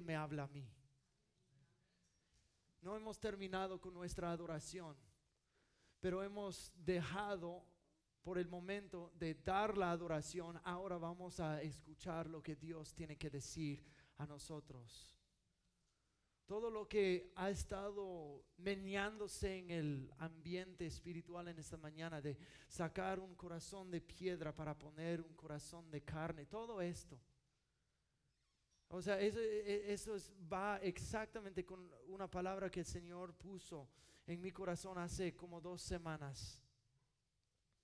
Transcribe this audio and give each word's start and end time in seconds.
Me 0.00 0.16
habla 0.16 0.44
a 0.44 0.48
mí. 0.48 0.68
No 2.80 2.96
hemos 2.96 3.18
terminado 3.20 3.80
con 3.80 3.92
nuestra 3.92 4.30
adoración, 4.30 4.96
pero 6.00 6.22
hemos 6.22 6.72
dejado 6.74 7.64
por 8.22 8.38
el 8.38 8.48
momento 8.48 9.12
de 9.16 9.34
dar 9.34 9.76
la 9.76 9.90
adoración. 9.90 10.58
Ahora 10.64 10.96
vamos 10.96 11.40
a 11.40 11.60
escuchar 11.62 12.28
lo 12.28 12.42
que 12.42 12.56
Dios 12.56 12.94
tiene 12.94 13.16
que 13.16 13.28
decir 13.28 13.84
a 14.16 14.26
nosotros. 14.26 15.14
Todo 16.46 16.70
lo 16.70 16.88
que 16.88 17.30
ha 17.36 17.50
estado 17.50 18.44
meneándose 18.56 19.58
en 19.58 19.70
el 19.70 20.12
ambiente 20.18 20.86
espiritual 20.86 21.48
en 21.48 21.58
esta 21.58 21.76
mañana 21.76 22.20
de 22.20 22.36
sacar 22.66 23.20
un 23.20 23.36
corazón 23.36 23.90
de 23.90 24.00
piedra 24.00 24.54
para 24.54 24.76
poner 24.76 25.20
un 25.20 25.34
corazón 25.34 25.90
de 25.90 26.02
carne, 26.02 26.46
todo 26.46 26.80
esto 26.80 27.20
o 28.90 29.00
sea, 29.00 29.20
eso, 29.20 29.38
e, 29.40 29.92
eso 29.92 30.16
va 30.52 30.78
exactamente 30.78 31.64
con 31.64 31.90
una 32.08 32.28
palabra 32.28 32.68
que 32.68 32.80
el 32.80 32.86
Señor 32.86 33.34
puso 33.34 33.88
en 34.26 34.40
mi 34.40 34.50
corazón 34.50 34.98
hace 34.98 35.34
como 35.34 35.60
dos 35.60 35.80
semanas. 35.80 36.60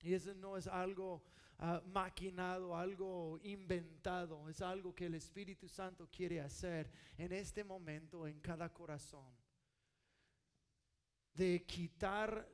Y 0.00 0.14
eso 0.14 0.34
no 0.34 0.56
es 0.56 0.66
algo 0.66 1.22
ah, 1.58 1.80
maquinado, 1.86 2.76
algo 2.76 3.38
inventado, 3.44 4.48
es 4.48 4.60
algo 4.60 4.94
que 4.94 5.06
el 5.06 5.14
Espíritu 5.14 5.68
Santo 5.68 6.08
quiere 6.10 6.40
hacer 6.40 6.90
en 7.16 7.32
este 7.32 7.62
momento 7.62 8.26
en 8.26 8.40
cada 8.40 8.72
corazón. 8.72 9.32
De 11.32 11.64
quitar 11.64 12.48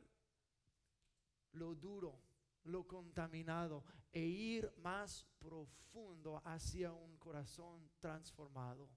lo 1.52 1.74
duro 1.74 2.31
lo 2.64 2.86
contaminado 2.86 3.84
e 4.12 4.20
ir 4.20 4.72
más 4.78 5.26
profundo 5.38 6.40
hacia 6.44 6.92
un 6.92 7.16
corazón 7.18 7.90
transformado. 7.98 8.88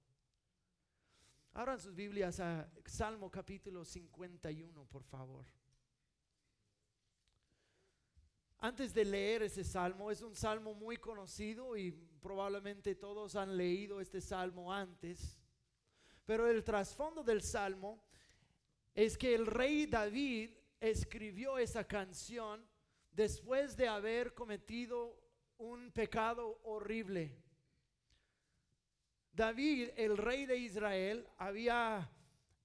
Abran 1.53 1.79
sus 1.79 1.95
Biblias 1.95 2.39
a 2.39 2.69
Salmo 2.85 3.31
capítulo 3.31 3.85
51, 3.85 4.85
por 4.85 5.03
favor. 5.03 5.45
Antes 8.59 8.93
de 8.93 9.05
leer 9.05 9.43
ese 9.43 9.63
salmo, 9.63 10.09
es 10.11 10.21
un 10.21 10.35
salmo 10.35 10.73
muy 10.73 10.97
conocido 10.97 11.77
y 11.77 11.91
probablemente 11.91 12.95
todos 12.95 13.35
han 13.35 13.55
leído 13.55 14.01
este 14.01 14.21
salmo 14.21 14.73
antes, 14.73 15.39
pero 16.25 16.47
el 16.47 16.63
trasfondo 16.63 17.23
del 17.23 17.41
salmo 17.41 18.03
es 18.93 19.17
que 19.17 19.35
el 19.35 19.45
rey 19.45 19.85
David 19.85 20.51
escribió 20.79 21.57
esa 21.57 21.85
canción 21.85 22.65
después 23.15 23.77
de 23.77 23.87
haber 23.87 24.33
cometido 24.33 25.17
un 25.57 25.91
pecado 25.91 26.59
horrible. 26.63 27.41
David, 29.31 29.89
el 29.95 30.17
rey 30.17 30.45
de 30.45 30.57
Israel, 30.57 31.27
había 31.37 32.09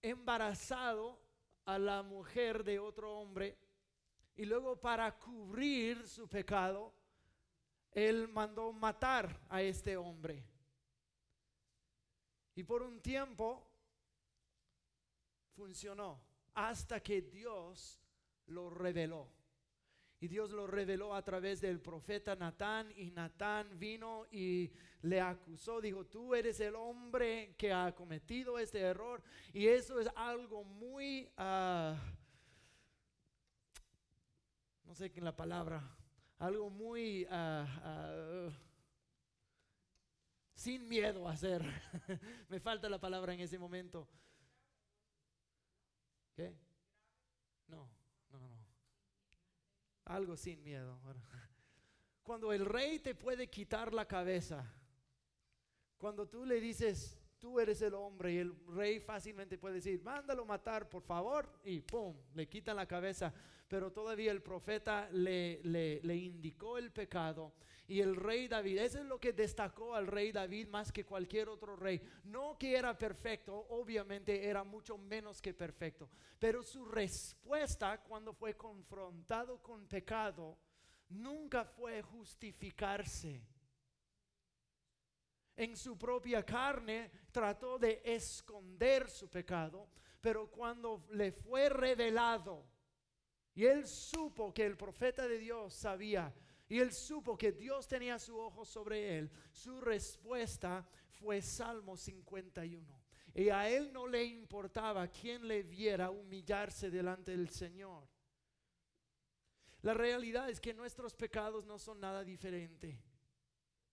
embarazado 0.02 1.20
a 1.64 1.78
la 1.78 2.02
mujer 2.02 2.64
de 2.64 2.78
otro 2.78 3.18
hombre 3.18 3.56
y 4.34 4.44
luego 4.44 4.80
para 4.80 5.16
cubrir 5.18 6.08
su 6.08 6.28
pecado, 6.28 6.94
él 7.92 8.28
mandó 8.28 8.72
matar 8.72 9.40
a 9.48 9.62
este 9.62 9.96
hombre. 9.96 10.44
Y 12.54 12.64
por 12.64 12.82
un 12.82 13.00
tiempo 13.00 13.68
funcionó 15.54 16.20
hasta 16.54 17.00
que 17.00 17.22
Dios 17.22 18.00
lo 18.46 18.70
reveló. 18.70 19.39
Y 20.22 20.28
Dios 20.28 20.50
lo 20.50 20.66
reveló 20.66 21.14
a 21.14 21.24
través 21.24 21.62
del 21.62 21.80
profeta 21.80 22.36
Natán 22.36 22.92
y 22.94 23.10
Natán 23.10 23.78
vino 23.78 24.26
y 24.30 24.70
le 25.00 25.18
acusó, 25.18 25.80
dijo, 25.80 26.04
tú 26.04 26.34
eres 26.34 26.60
el 26.60 26.74
hombre 26.74 27.54
que 27.56 27.72
ha 27.72 27.94
cometido 27.94 28.58
este 28.58 28.80
error. 28.80 29.22
Y 29.54 29.66
eso 29.66 29.98
es 29.98 30.10
algo 30.14 30.62
muy, 30.62 31.26
ah, 31.38 31.98
no 34.84 34.94
sé 34.94 35.10
qué 35.10 35.22
la 35.22 35.34
palabra, 35.34 35.82
algo 36.38 36.68
muy... 36.68 37.26
Ah, 37.30 37.66
ah, 37.82 38.50
sin 40.52 40.86
miedo 40.86 41.26
a 41.26 41.32
hacer. 41.32 41.62
Me 42.50 42.60
falta 42.60 42.90
la 42.90 43.00
palabra 43.00 43.32
en 43.32 43.40
ese 43.40 43.58
momento. 43.58 44.06
¿Qué? 46.36 46.54
No 47.66 47.99
algo 50.10 50.36
sin 50.36 50.62
miedo. 50.62 51.00
Cuando 52.22 52.52
el 52.52 52.64
rey 52.64 52.98
te 52.98 53.14
puede 53.14 53.48
quitar 53.48 53.92
la 53.92 54.06
cabeza, 54.06 54.72
cuando 55.96 56.28
tú 56.28 56.44
le 56.44 56.60
dices, 56.60 57.19
tú 57.40 57.58
eres 57.58 57.80
el 57.82 57.94
hombre, 57.94 58.34
y 58.34 58.38
el 58.38 58.54
rey 58.68 59.00
fácilmente 59.00 59.58
puede 59.58 59.76
decir, 59.76 60.00
mándalo 60.02 60.44
matar, 60.44 60.88
por 60.88 61.02
favor, 61.02 61.48
y 61.64 61.80
pum, 61.80 62.14
le 62.34 62.48
quitan 62.48 62.76
la 62.76 62.86
cabeza. 62.86 63.32
Pero 63.66 63.92
todavía 63.92 64.32
el 64.32 64.42
profeta 64.42 65.08
le, 65.12 65.60
le, 65.62 66.16
indicó 66.16 66.76
el 66.76 66.90
pecado. 66.90 67.52
Y 67.86 68.00
el 68.00 68.16
rey 68.16 68.46
David, 68.48 68.78
eso 68.78 68.98
es 68.98 69.04
lo 69.04 69.18
que 69.18 69.32
destacó 69.32 69.94
al 69.94 70.06
rey 70.06 70.32
David 70.32 70.68
más 70.68 70.92
que 70.92 71.04
cualquier 71.04 71.48
otro 71.48 71.76
rey. 71.76 72.00
No 72.24 72.58
que 72.58 72.76
era 72.76 72.96
perfecto, 72.98 73.66
obviamente 73.70 74.48
era 74.48 74.64
mucho 74.64 74.98
menos 74.98 75.40
que 75.40 75.54
perfecto. 75.54 76.08
Pero 76.38 76.62
su 76.62 76.84
respuesta 76.84 78.02
cuando 78.02 78.32
fue 78.32 78.56
confrontado 78.56 79.62
con 79.62 79.86
pecado, 79.86 80.56
nunca 81.08 81.64
fue 81.64 82.02
justificarse 82.02 83.40
en 85.60 85.76
su 85.76 85.98
propia 85.98 86.42
carne 86.42 87.10
trató 87.30 87.78
de 87.78 88.00
esconder 88.02 89.10
su 89.10 89.28
pecado, 89.28 89.90
pero 90.18 90.50
cuando 90.50 91.04
le 91.10 91.32
fue 91.32 91.68
revelado 91.68 92.64
y 93.54 93.66
él 93.66 93.86
supo 93.86 94.54
que 94.54 94.64
el 94.64 94.78
profeta 94.78 95.28
de 95.28 95.38
Dios 95.38 95.74
sabía 95.74 96.34
y 96.66 96.78
él 96.78 96.94
supo 96.94 97.36
que 97.36 97.52
Dios 97.52 97.86
tenía 97.86 98.18
su 98.18 98.38
ojo 98.38 98.64
sobre 98.64 99.18
él, 99.18 99.30
su 99.52 99.82
respuesta 99.82 100.88
fue 101.10 101.42
Salmo 101.42 101.94
51. 101.94 102.98
Y 103.34 103.50
a 103.50 103.68
él 103.68 103.92
no 103.92 104.06
le 104.06 104.24
importaba 104.24 105.08
quién 105.08 105.46
le 105.46 105.62
viera 105.62 106.10
humillarse 106.10 106.90
delante 106.90 107.32
del 107.32 107.50
Señor. 107.50 108.08
La 109.82 109.92
realidad 109.92 110.48
es 110.48 110.58
que 110.58 110.72
nuestros 110.72 111.14
pecados 111.14 111.66
no 111.66 111.78
son 111.78 112.00
nada 112.00 112.24
diferente. 112.24 113.09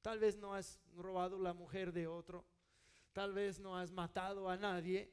Tal 0.02 0.20
vez 0.20 0.38
no 0.38 0.54
has 0.54 0.80
robado 0.96 1.40
la 1.40 1.54
mujer 1.54 1.92
de 1.92 2.08
otro, 2.08 2.46
tal 3.14 3.34
vez 3.34 3.60
no 3.60 3.78
has 3.78 3.92
matado 3.92 4.50
a 4.50 4.56
nadie, 4.56 5.12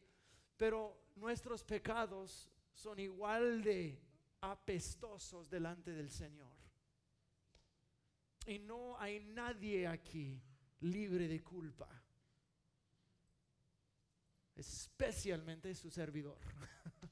pero 0.57 0.97
nuestros 1.17 1.65
pecados 1.65 2.51
son 2.73 2.99
igual 2.99 3.63
de 3.63 4.01
apestosos 4.41 5.49
delante 5.49 5.91
del 5.91 6.11
Señor. 6.11 6.53
Y 8.47 8.59
no 8.59 8.99
hay 8.99 9.21
nadie 9.21 9.87
aquí 9.87 10.41
libre 10.81 11.29
de 11.29 11.43
culpa, 11.43 11.89
especialmente 14.55 15.75
su 15.75 15.91
servidor. 15.91 16.39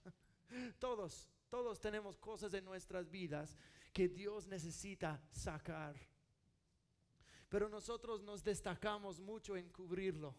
todos, 0.79 1.31
todos 1.49 1.81
tenemos 1.81 2.19
cosas 2.19 2.53
en 2.53 2.65
nuestras 2.65 3.11
vidas 3.11 3.57
que 3.93 4.09
Dios 4.09 4.47
necesita 4.47 5.23
sacar 5.31 5.97
pero 7.53 7.69
nosotros 7.69 8.23
nos 8.23 8.43
destacamos 8.43 9.21
mucho 9.21 9.59
en 9.59 9.69
cubrirlo. 9.69 10.35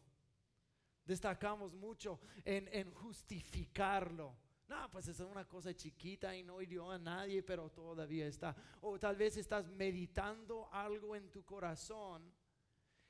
Destacamos 1.06 1.76
mucho 1.76 2.20
en, 2.44 2.92
justificarlo. 2.92 4.36
No, 4.68 4.90
pues 4.90 5.08
es 5.10 5.20
una 5.20 5.48
cosa 5.48 5.76
chiquita 5.76 6.36
y 6.36 6.42
no 6.42 6.60
hirió 6.60 6.90
a 6.90 6.98
nadie, 6.98 7.44
pero 7.44 7.70
todavía 7.70 8.26
está. 8.26 8.56
O 8.82 8.98
tal 8.98 9.16
vez 9.16 9.38
estás 9.38 9.70
meditando 9.70 10.68
algo 10.74 11.16
en 11.16 11.30
tu 11.30 11.46
corazón 11.46 12.34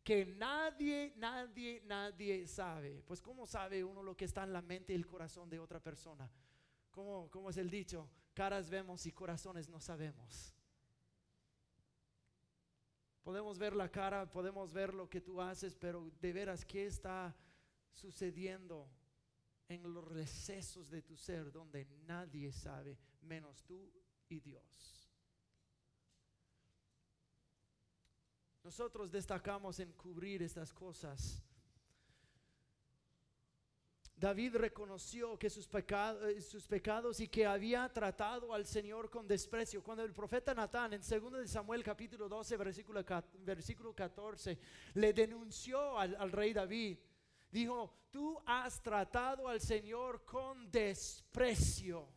que 0.03 0.25
nadie, 0.25 1.13
nadie, 1.15 1.81
nadie 1.85 2.45
sabe. 2.45 3.01
Pues 3.07 3.21
¿cómo 3.21 3.47
sabe 3.47 3.85
uno 3.85 4.03
lo 4.03 4.17
que 4.17 4.25
está 4.25 4.43
en 4.43 4.51
la 4.51 4.61
mente 4.61 4.91
y 4.91 4.97
el 4.97 5.07
corazón 5.07 5.49
de 5.49 5.59
otra 5.59 5.79
persona? 5.79 6.29
¿Cómo, 6.91 7.31
cómo 7.31 7.51
es 7.51 7.55
el 7.55 7.69
dicho? 7.69 8.09
Caras 8.33 8.69
vemos 8.69 9.05
y 9.05 9.13
corazones 9.13 9.69
no 9.69 9.79
sabemos. 9.79 10.53
Podemos 13.23 13.57
ver 13.57 13.73
la 13.73 13.89
cara, 13.89 14.29
podemos 14.29 14.73
ver 14.73 14.93
lo 14.93 15.09
que 15.09 15.21
tú 15.21 15.41
haces, 15.41 15.75
pero 15.75 16.11
de 16.19 16.33
veras, 16.33 16.65
¿qué 16.65 16.85
está 16.85 17.33
sucediendo 17.89 18.89
en 19.69 19.93
los 19.93 20.05
recesos 20.05 20.89
de 20.89 21.01
tu 21.01 21.15
ser 21.15 21.51
donde 21.51 21.85
nadie 22.05 22.51
sabe, 22.51 22.99
menos 23.21 23.63
tú 23.63 23.89
y 24.27 24.41
Dios? 24.41 25.09
Nosotros 28.61 29.09
destacamos 29.09 29.79
en 29.79 29.93
cubrir 29.93 30.43
estas 30.43 30.73
cosas 30.73 31.43
David 34.15 34.55
reconoció 34.55 35.37
que 35.37 35.49
sus, 35.49 35.67
pecados, 35.67 36.23
eh, 36.29 36.41
sus 36.41 36.67
pecados 36.67 37.19
y 37.19 37.27
que 37.27 37.45
había 37.45 37.91
tratado 37.91 38.53
al 38.53 38.65
Señor 38.65 39.09
con 39.09 39.27
desprecio. 39.27 39.83
Cuando 39.83 40.03
el 40.03 40.13
profeta 40.13 40.53
Natán 40.53 40.93
en 40.93 41.01
2 41.01 41.49
Samuel 41.49 41.83
capítulo 41.83 42.29
12 42.29 42.57
versículo, 42.57 43.03
versículo 43.39 43.93
14 43.93 44.57
le 44.93 45.13
denunció 45.13 45.97
al, 45.97 46.31
rey 46.31 46.53
David 46.53 46.97
Dijo, 47.53 47.93
tú 48.09 48.41
has 48.47 48.81
tratado 48.81 49.47
al 49.47 49.61
Señor 49.61 50.25
con 50.25 50.71
desprecio. 50.71 52.09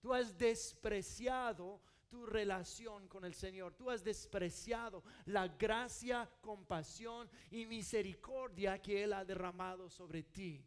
Tú 0.00 0.14
has 0.14 0.38
despreciado 0.38 1.82
tu 2.08 2.24
relación 2.24 3.06
con 3.06 3.26
el 3.26 3.34
Señor. 3.34 3.74
Tú 3.74 3.90
has 3.90 4.02
despreciado 4.02 5.04
la 5.26 5.46
gracia, 5.46 6.26
compasión 6.40 7.28
y 7.50 7.66
misericordia 7.66 8.80
que 8.80 9.04
Él 9.04 9.12
ha 9.12 9.26
derramado 9.26 9.90
sobre 9.90 10.22
ti. 10.22 10.64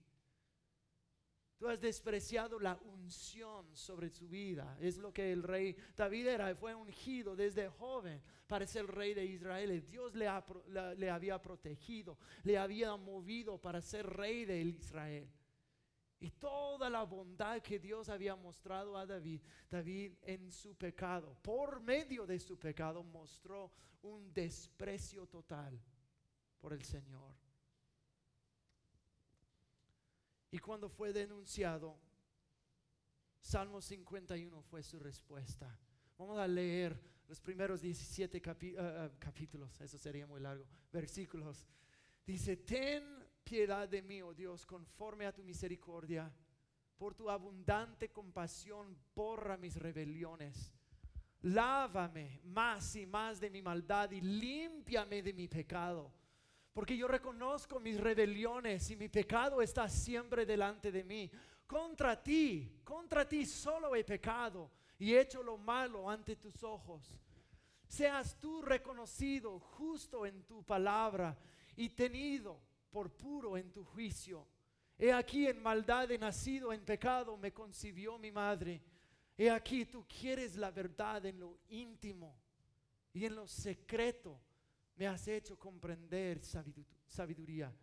Tú 1.57 1.67
has 1.69 1.79
despreciado 1.79 2.59
la 2.59 2.75
unción 2.75 3.75
sobre 3.75 4.09
su 4.09 4.27
vida. 4.27 4.77
Es 4.81 4.97
lo 4.97 5.13
que 5.13 5.31
el 5.31 5.43
rey 5.43 5.75
David 5.95 6.27
era. 6.27 6.55
Fue 6.55 6.75
ungido 6.75 7.35
desde 7.35 7.69
joven 7.69 8.21
para 8.47 8.65
ser 8.65 8.85
rey 8.87 9.13
de 9.13 9.25
Israel. 9.25 9.85
Dios 9.85 10.13
le 10.15 11.09
había 11.09 11.41
protegido, 11.41 12.17
le 12.43 12.57
había 12.57 12.95
movido 12.97 13.59
para 13.59 13.81
ser 13.81 14.05
rey 14.05 14.45
de 14.45 14.61
Israel. 14.61 15.31
Y 16.19 16.31
toda 16.31 16.89
la 16.89 17.03
bondad 17.03 17.61
que 17.61 17.79
Dios 17.79 18.07
había 18.07 18.35
mostrado 18.35 18.97
a 18.97 19.05
David, 19.05 19.41
David 19.69 20.13
en 20.21 20.51
su 20.51 20.73
pecado, 20.75 21.37
por 21.41 21.81
medio 21.81 22.25
de 22.25 22.39
su 22.39 22.57
pecado, 22.57 23.03
mostró 23.03 23.73
un 24.03 24.33
desprecio 24.33 25.27
total 25.27 25.77
por 26.59 26.71
el 26.71 26.81
Señor. 26.83 27.42
Y 30.53 30.59
cuando 30.59 30.87
fue 30.87 31.11
denunciado, 31.11 31.97
Salmo 33.41 33.81
51 33.81 34.61
fue 34.61 34.83
su 34.83 34.99
respuesta. 34.99 35.75
Vamos 36.15 36.37
a 36.37 36.47
leer 36.47 36.95
los 37.27 37.41
primeros 37.41 37.81
17 37.81 38.37
eh, 38.37 38.75
eh, 38.77 39.09
capítulos, 39.17 39.81
eso 39.81 39.97
sería 39.97 40.27
muy 40.27 40.39
largo, 40.39 40.63
versículos. 40.91 41.65
Dice, 42.23 42.57
ten 42.57 43.03
piedad 43.43 43.89
de 43.89 44.03
mí, 44.03 44.21
oh 44.21 44.35
Dios, 44.35 44.63
conforme 44.63 45.25
a 45.25 45.33
tu 45.33 45.43
misericordia. 45.43 46.31
Por 46.99 47.15
tu 47.15 47.31
abundante 47.31 48.11
compasión, 48.11 48.95
borra 49.15 49.57
mis 49.57 49.75
rebeliones. 49.77 50.71
Lávame 51.41 52.41
más 52.43 52.95
y 52.95 53.07
más 53.07 53.39
de 53.39 53.49
mi 53.49 53.63
maldad 53.63 54.11
y 54.11 54.21
límpiame 54.21 55.23
de 55.23 55.33
mi 55.33 55.47
pecado 55.47 56.13
porque 56.73 56.97
yo 56.97 57.07
reconozco 57.07 57.79
mis 57.79 57.99
rebeliones 57.99 58.89
y 58.89 58.95
mi 58.95 59.07
pecado 59.07 59.61
está 59.61 59.87
siempre 59.87 60.45
delante 60.45 60.91
de 60.91 61.03
mí. 61.03 61.29
Contra 61.67 62.21
ti, 62.21 62.81
contra 62.83 63.27
ti 63.27 63.45
solo 63.45 63.95
he 63.95 64.03
pecado 64.03 64.71
y 64.97 65.13
he 65.13 65.21
hecho 65.21 65.43
lo 65.43 65.57
malo 65.57 66.09
ante 66.09 66.35
tus 66.35 66.63
ojos. 66.63 67.19
Seas 67.87 68.39
tú 68.39 68.61
reconocido 68.63 69.59
justo 69.59 70.25
en 70.25 70.43
tu 70.43 70.63
palabra 70.63 71.37
y 71.75 71.89
tenido 71.89 72.59
por 72.89 73.11
puro 73.11 73.55
en 73.55 73.71
tu 73.71 73.83
juicio. 73.83 74.47
He 74.97 75.13
aquí 75.13 75.47
en 75.47 75.61
maldad 75.61 76.09
he 76.11 76.17
nacido, 76.17 76.73
en 76.73 76.83
pecado 76.83 77.37
me 77.37 77.53
concibió 77.53 78.17
mi 78.17 78.31
madre. 78.31 78.81
He 79.37 79.49
aquí 79.49 79.85
tú 79.85 80.05
quieres 80.07 80.55
la 80.55 80.71
verdad 80.71 81.25
en 81.25 81.39
lo 81.39 81.59
íntimo 81.69 82.35
y 83.11 83.25
en 83.25 83.35
lo 83.35 83.47
secreto 83.47 84.39
me 84.95 85.07
has 85.07 85.27
hecho 85.27 85.57
comprender 85.57 86.41
sabiduría. 87.07 87.73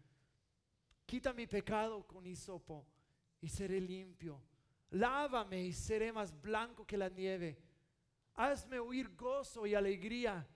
Quita 1.06 1.32
mi 1.32 1.46
pecado 1.46 2.06
con 2.06 2.26
hisopo 2.26 2.86
y 3.40 3.48
seré 3.48 3.80
limpio. 3.80 4.40
Lávame 4.90 5.64
y 5.64 5.72
seré 5.72 6.12
más 6.12 6.38
blanco 6.40 6.86
que 6.86 6.96
la 6.96 7.08
nieve. 7.08 7.58
Hazme 8.34 8.78
oír 8.78 9.14
gozo 9.16 9.66
y 9.66 9.74
alegría 9.74 10.46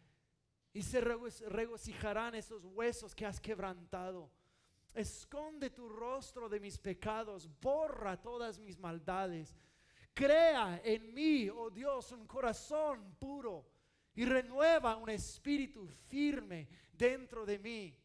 y 0.72 0.82
se 0.82 1.00
regocijarán 1.00 2.34
esos 2.34 2.64
huesos 2.64 3.14
que 3.14 3.26
has 3.26 3.40
quebrantado. 3.40 4.30
Esconde 4.92 5.70
tu 5.70 5.88
rostro 5.88 6.48
de 6.48 6.60
mis 6.60 6.78
pecados, 6.78 7.48
borra 7.60 8.20
todas 8.20 8.58
mis 8.58 8.78
maldades. 8.78 9.56
Crea 10.12 10.80
en 10.84 11.12
mí, 11.12 11.48
oh 11.50 11.70
Dios, 11.70 12.12
un 12.12 12.26
corazón 12.26 13.16
puro 13.18 13.73
y 14.14 14.24
renueva 14.24 14.96
un 14.96 15.10
espíritu 15.10 15.86
firme 16.08 16.68
dentro 16.92 17.44
de 17.44 17.58
mí. 17.58 17.96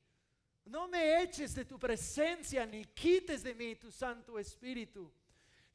No 0.66 0.88
me 0.88 1.22
eches 1.22 1.56
de 1.56 1.66
tu 1.66 1.80
presencia 1.80 2.66
ni 2.66 2.86
quites 2.86 3.44
de 3.44 3.56
mí 3.56 3.76
tu 3.76 3.92
Santo 3.92 4.38
Espíritu. 4.38 5.12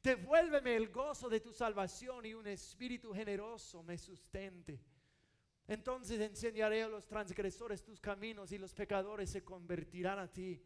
Devuélveme 0.01 0.75
el 0.75 0.89
gozo 0.89 1.27
de 1.29 1.39
tu 1.39 1.51
salvación 1.51 2.25
y 2.25 2.33
un 2.33 2.47
espíritu 2.47 3.13
generoso 3.13 3.81
me 3.81 3.97
sustente. 3.97 4.79
Entonces 5.67 6.19
enseñaré 6.19 6.83
a 6.83 6.87
los 6.87 7.07
transgresores 7.07 7.83
tus 7.83 7.99
caminos 7.99 8.51
y 8.51 8.57
los 8.57 8.73
pecadores 8.73 9.31
se 9.31 9.43
convertirán 9.43 10.19
a 10.19 10.31
ti. 10.31 10.61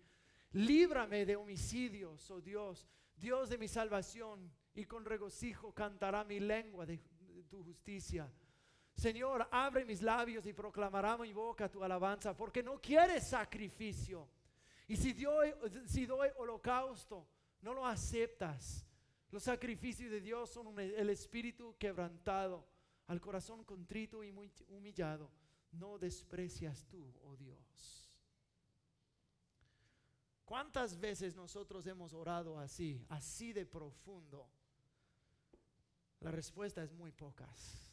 Líbrame 0.52 1.26
de 1.26 1.36
homicidios, 1.36 2.30
oh 2.32 2.42
Dios, 2.42 2.86
Dios 3.16 3.50
de 3.50 3.58
mi 3.58 3.68
salvación, 3.68 4.52
y 4.74 4.86
con 4.86 5.06
regocijo 5.06 5.74
cantará 5.74 6.24
mi 6.24 6.40
lengua 6.40 6.86
de 6.86 7.00
tu 7.50 7.64
justicia. 7.64 8.32
Señor, 9.00 9.48
abre 9.50 9.86
mis 9.86 10.02
labios 10.02 10.46
y 10.46 10.52
proclamará 10.52 11.18
mi 11.18 11.32
boca 11.32 11.72
tu 11.72 11.82
alabanza, 11.82 12.36
porque 12.36 12.62
no 12.62 12.82
quieres 12.82 13.30
sacrificio. 13.30 14.28
Y 14.90 14.98
si 14.98 15.14
doy, 15.14 15.54
si 15.86 16.06
doy 16.06 16.28
holocausto, 16.36 17.26
no 17.62 17.74
lo 17.74 17.86
aceptas. 17.86 18.86
Los 19.32 19.44
sacrificios 19.44 20.12
de 20.12 20.20
Dios 20.20 20.50
son 20.50 20.78
el 20.78 21.10
espíritu 21.10 21.78
quebrantado, 21.80 22.68
al 23.08 23.22
corazón 23.22 23.64
contrito 23.64 24.22
y 24.22 24.34
muy 24.34 24.52
humillado. 24.68 25.32
No 25.72 25.98
desprecias 25.98 26.86
tú, 26.90 27.14
oh 27.24 27.38
Dios. 27.38 28.12
¿Cuántas 30.44 31.00
veces 31.00 31.38
nosotros 31.38 31.88
hemos 31.88 32.14
orado 32.14 32.60
así, 32.60 33.06
así 33.08 33.54
de 33.54 33.66
profundo? 33.66 34.50
La 36.20 36.32
respuesta 36.32 36.84
es 36.84 36.92
muy 36.92 37.14
pocas. 37.14 37.89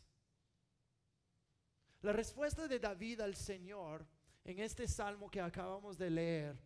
La 2.02 2.12
respuesta 2.12 2.69
de 2.69 2.78
David 2.78 3.20
al 3.20 3.34
Señor 3.34 4.06
en 4.44 4.60
este 4.60 4.87
salmo 4.87 5.31
que 5.31 5.40
acabamos 5.40 5.98
de 5.98 6.10
leer, 6.10 6.56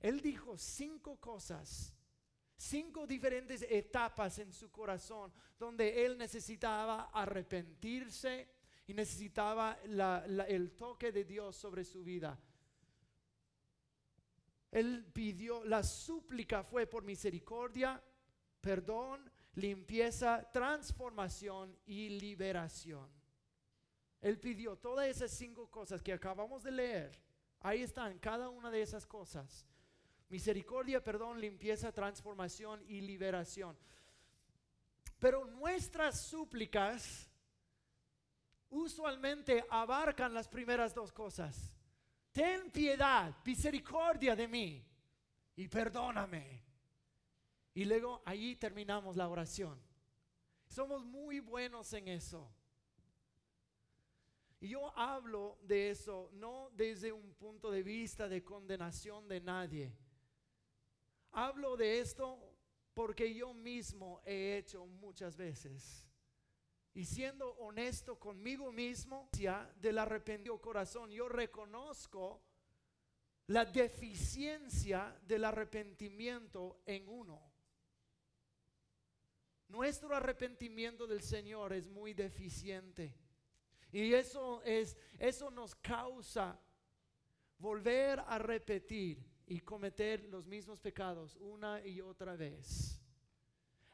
él 0.00 0.20
dijo 0.20 0.56
cinco 0.56 1.16
cosas, 1.20 1.94
cinco 2.56 3.06
diferentes 3.06 3.62
etapas 3.68 4.38
en 4.38 4.52
su 4.52 4.70
corazón 4.70 5.32
donde 5.58 6.04
él 6.04 6.16
necesitaba 6.16 7.10
arrepentirse 7.12 8.48
y 8.86 8.94
necesitaba 8.94 9.78
el 9.82 10.72
toque 10.72 11.12
de 11.12 11.24
Dios 11.24 11.56
sobre 11.56 11.84
su 11.84 12.04
vida. 12.04 12.38
Él 14.70 15.06
pidió, 15.12 15.64
la 15.64 15.82
súplica 15.82 16.62
fue 16.62 16.86
por 16.86 17.02
misericordia, 17.02 18.02
perdón, 18.60 19.30
limpieza, 19.54 20.50
transformación 20.52 21.76
y 21.86 22.10
liberación. 22.10 23.15
Él 24.26 24.40
pidió 24.40 24.74
todas 24.74 25.06
esas 25.06 25.30
cinco 25.30 25.70
cosas 25.70 26.02
que 26.02 26.12
acabamos 26.12 26.64
de 26.64 26.72
leer. 26.72 27.16
Ahí 27.60 27.82
están, 27.82 28.18
cada 28.18 28.48
una 28.48 28.72
de 28.72 28.82
esas 28.82 29.06
cosas. 29.06 29.64
Misericordia, 30.28 31.00
perdón, 31.00 31.40
limpieza, 31.40 31.92
transformación 31.92 32.82
y 32.88 33.02
liberación. 33.02 33.78
Pero 35.20 35.44
nuestras 35.44 36.22
súplicas 36.22 37.30
usualmente 38.68 39.64
abarcan 39.70 40.34
las 40.34 40.48
primeras 40.48 40.92
dos 40.92 41.12
cosas. 41.12 41.72
Ten 42.32 42.72
piedad, 42.72 43.32
misericordia 43.44 44.34
de 44.34 44.48
mí 44.48 44.84
y 45.54 45.68
perdóname. 45.68 46.64
Y 47.74 47.84
luego 47.84 48.22
ahí 48.24 48.56
terminamos 48.56 49.14
la 49.14 49.28
oración. 49.28 49.80
Somos 50.66 51.04
muy 51.04 51.38
buenos 51.38 51.92
en 51.92 52.08
eso. 52.08 52.55
Y 54.60 54.68
yo 54.68 54.96
hablo 54.96 55.58
de 55.62 55.90
eso 55.90 56.30
no 56.32 56.70
desde 56.74 57.12
un 57.12 57.34
punto 57.34 57.70
de 57.70 57.82
vista 57.82 58.28
de 58.28 58.42
condenación 58.42 59.28
de 59.28 59.40
nadie. 59.40 59.92
Hablo 61.32 61.76
de 61.76 62.00
esto 62.00 62.38
porque 62.94 63.34
yo 63.34 63.52
mismo 63.52 64.22
he 64.24 64.56
hecho 64.56 64.86
muchas 64.86 65.36
veces. 65.36 66.06
Y 66.94 67.04
siendo 67.04 67.50
honesto 67.56 68.18
conmigo 68.18 68.72
mismo, 68.72 69.28
ya 69.32 69.70
del 69.76 69.98
arrepentido 69.98 70.58
corazón, 70.58 71.10
yo 71.10 71.28
reconozco 71.28 72.42
la 73.48 73.66
deficiencia 73.66 75.14
del 75.26 75.44
arrepentimiento 75.44 76.80
en 76.86 77.06
uno. 77.06 77.52
Nuestro 79.68 80.14
arrepentimiento 80.16 81.06
del 81.06 81.20
Señor 81.20 81.74
es 81.74 81.86
muy 81.86 82.14
deficiente. 82.14 83.14
Y 83.92 84.12
eso 84.12 84.62
es 84.62 84.96
eso 85.18 85.50
nos 85.50 85.74
causa 85.74 86.60
volver 87.58 88.20
a 88.20 88.38
repetir 88.38 89.24
y 89.46 89.60
cometer 89.60 90.24
los 90.24 90.46
mismos 90.46 90.80
pecados 90.80 91.36
una 91.36 91.84
y 91.84 92.00
otra 92.00 92.36
vez. 92.36 93.00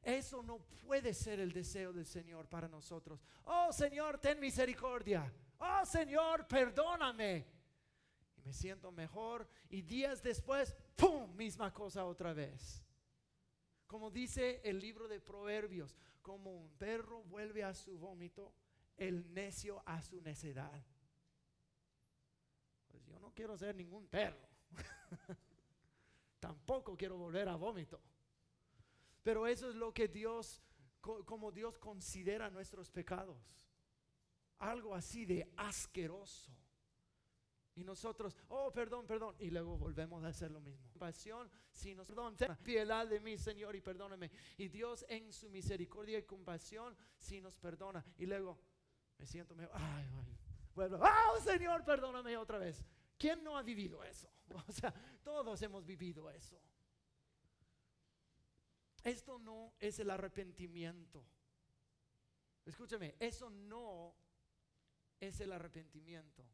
Eso 0.03 0.43
no 0.43 0.59
puede 0.59 1.15
ser 1.15 1.39
el 1.39 1.53
deseo 1.53 1.93
del 1.93 2.07
Señor 2.07 2.49
para 2.49 2.69
nosotros. 2.69 3.23
Oh 3.45 3.73
Señor, 3.73 4.19
ten 4.19 4.41
misericordia. 4.41 5.33
Oh 5.59 5.85
Señor, 5.87 6.47
perdóname. 6.49 7.47
y 8.37 8.41
me 8.41 8.53
siento 8.53 8.91
mejor 8.91 9.49
y 9.69 9.83
días 9.83 10.21
después, 10.23 10.75
¡pum!, 10.97 11.37
misma 11.37 11.73
cosa 11.73 12.05
otra 12.05 12.33
vez. 12.33 12.83
Como 13.87 14.11
dice 14.11 14.61
el 14.65 14.81
libro 14.81 15.07
de 15.07 15.21
Proverbios, 15.21 15.97
como 16.21 16.51
un 16.51 16.71
perro 16.79 17.23
vuelve 17.25 17.63
a 17.63 17.75
su 17.75 17.97
vómito, 17.99 18.53
el 18.97 19.33
necio 19.33 19.83
a 19.87 20.03
su 20.03 20.21
necedad. 20.21 20.85
Pues 22.89 23.05
yo 23.07 23.19
no 23.19 23.33
quiero 23.33 23.57
ser 23.57 23.75
ningún 23.75 24.07
perro. 24.09 24.49
Tampoco 26.41 26.97
quiero 26.97 27.17
volver 27.17 27.49
a 27.49 27.57
vómito. 27.57 28.01
Pero 29.23 29.47
eso 29.47 29.69
es 29.71 29.77
lo 29.77 29.93
que 29.93 30.09
Dios, 30.09 30.61
como 31.01 31.53
Dios 31.53 31.79
considera 31.79 32.51
nuestros 32.51 32.91
pecados. 32.91 33.39
Algo 34.59 34.95
así 34.95 35.25
de 35.25 35.53
asqueroso. 35.57 36.53
Y 37.75 37.85
nosotros, 37.85 38.37
oh, 38.49 38.71
perdón, 38.73 39.07
perdón. 39.07 39.35
Y 39.39 39.51
luego 39.51 39.79
volvemos 39.79 40.23
a 40.25 40.29
hacer 40.29 40.51
lo 40.51 40.61
mismo. 40.61 40.87
Compasión, 40.91 41.51
si 41.71 41.95
nos 41.95 42.07
perdón, 42.07 42.37
piedad 42.63 43.07
de 43.07 43.21
mí, 43.21 43.39
Señor, 43.39 43.75
y 43.75 43.81
perdóname. 43.81 44.31
Y 44.59 44.69
Dios 44.69 45.07
en 45.09 45.33
su 45.33 45.49
misericordia 45.49 46.19
y 46.19 46.25
compasión, 46.25 46.97
si 47.17 47.41
nos 47.41 47.57
perdona. 47.57 48.05
Y 48.19 48.27
luego 48.27 48.59
me 49.23 49.27
siento 49.29 49.55
mejor. 49.55 49.77
Ay, 49.81 50.05
ay. 50.19 50.37
Vuelvo, 50.75 50.99
oh, 51.01 51.41
Señor, 51.45 51.85
perdóname 51.85 52.37
otra 52.37 52.59
vez. 52.59 52.85
¿Quién 53.17 53.45
no 53.45 53.57
ha 53.57 53.63
vivido 53.63 54.03
eso? 54.03 54.29
O 54.69 54.73
sea, 54.73 54.93
todos 55.23 55.63
hemos 55.63 55.87
vivido 55.87 56.29
eso. 56.29 56.61
Esto 59.05 59.39
no 59.39 59.75
es 59.79 60.01
el 60.01 60.11
arrepentimiento. 60.11 61.25
Escúchame, 62.65 63.15
eso 63.21 63.49
no 63.49 64.15
es 65.21 65.41
el 65.41 65.53
arrepentimiento. 65.53 66.45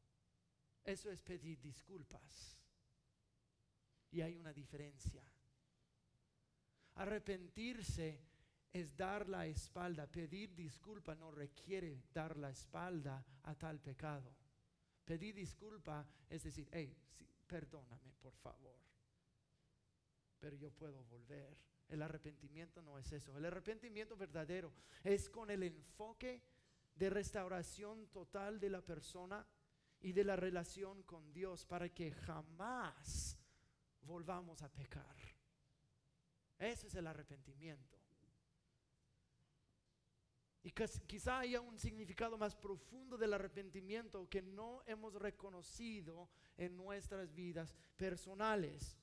Eso 0.85 1.11
es 1.11 1.21
pedir 1.21 1.59
disculpas. 1.61 2.61
Y 4.11 4.21
hay 4.21 4.37
una 4.37 4.53
diferencia. 4.53 5.25
Arrepentirse 6.97 8.28
es 8.81 8.97
dar 8.97 9.29
la 9.29 9.47
espalda. 9.47 10.07
Pedir 10.07 10.55
disculpa 10.55 11.15
no 11.15 11.31
requiere 11.31 12.03
dar 12.13 12.37
la 12.37 12.51
espalda 12.51 13.25
a 13.43 13.55
tal 13.55 13.81
pecado. 13.81 14.35
Pedir 15.05 15.35
disculpa 15.35 16.07
es 16.29 16.45
decir, 16.45 16.69
hey, 16.73 16.97
perdóname 17.47 18.13
por 18.21 18.35
favor. 18.37 18.79
Pero 20.39 20.57
yo 20.57 20.71
puedo 20.71 21.03
volver. 21.05 21.57
El 21.89 22.03
arrepentimiento 22.03 22.83
no 22.83 22.99
es 22.99 23.11
eso. 23.13 23.37
El 23.37 23.47
arrepentimiento 23.47 24.17
verdadero 24.17 24.73
es 25.03 25.29
con 25.31 25.51
el 25.51 25.63
enfoque 25.63 26.43
de 26.95 27.11
restauración 27.11 28.09
total 28.09 28.61
de 28.61 28.69
la 28.69 28.83
persona 28.83 29.47
y 30.01 30.13
de 30.13 30.25
la 30.25 30.37
relación 30.37 31.03
con 31.05 31.33
Dios 31.33 31.65
para 31.65 31.89
que 31.89 32.13
jamás 32.13 33.39
volvamos 34.03 34.63
a 34.63 34.69
pecar. 34.69 35.17
Ese 36.59 36.89
es 36.89 36.95
el 36.95 37.07
arrepentimiento. 37.07 38.08
Y 40.69 40.73
quizá 41.07 41.39
haya 41.39 41.63
un 41.63 41.79
significado 41.79 42.37
más 42.37 42.55
profundo 42.55 43.17
del 43.17 43.33
arrepentimiento 43.33 44.29
que 44.29 44.43
no 44.43 44.83
hemos 44.85 45.15
reconocido 45.15 46.29
en 46.59 46.77
nuestras 46.77 47.35
vidas 47.35 47.75
personales. 47.97 48.95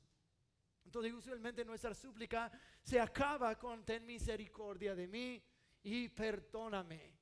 Entonces 0.84 1.12
usualmente 1.12 1.66
nuestra 1.66 1.96
súplica 1.96 2.52
se 2.84 3.00
acaba 3.00 3.58
con 3.58 3.84
ten 3.84 4.06
misericordia 4.06 4.94
de 4.94 5.08
mí 5.08 5.44
y 5.82 6.08
perdóname. 6.10 7.18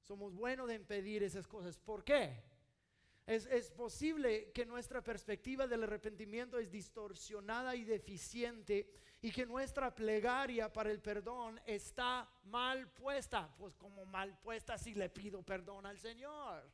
Somos 0.00 0.32
buenos 0.32 0.68
de 0.68 0.76
impedir 0.76 1.24
esas 1.24 1.46
cosas. 1.46 1.78
¿Por 1.78 2.04
qué? 2.04 2.42
Es, 3.26 3.70
posible 3.70 4.52
que 4.52 4.66
nuestra 4.66 5.02
perspectiva 5.02 5.66
del 5.66 5.84
arrepentimiento 5.84 6.58
es 6.58 6.70
distorsionada 6.70 7.74
y 7.74 7.82
deficiente 7.84 8.86
y 9.22 9.32
que 9.32 9.46
nuestra 9.46 9.94
plegaria 9.94 10.70
para 10.70 10.90
el 10.90 11.00
perdón 11.00 11.58
está 11.64 12.30
mal 12.44 12.92
puesta. 12.92 13.54
Pues 13.56 13.76
como 13.76 14.04
mal 14.04 14.38
puesta 14.40 14.76
si 14.76 14.94
le 14.94 15.08
pido 15.08 15.42
perdón 15.42 15.86
al 15.86 15.98
Señor. 15.98 16.70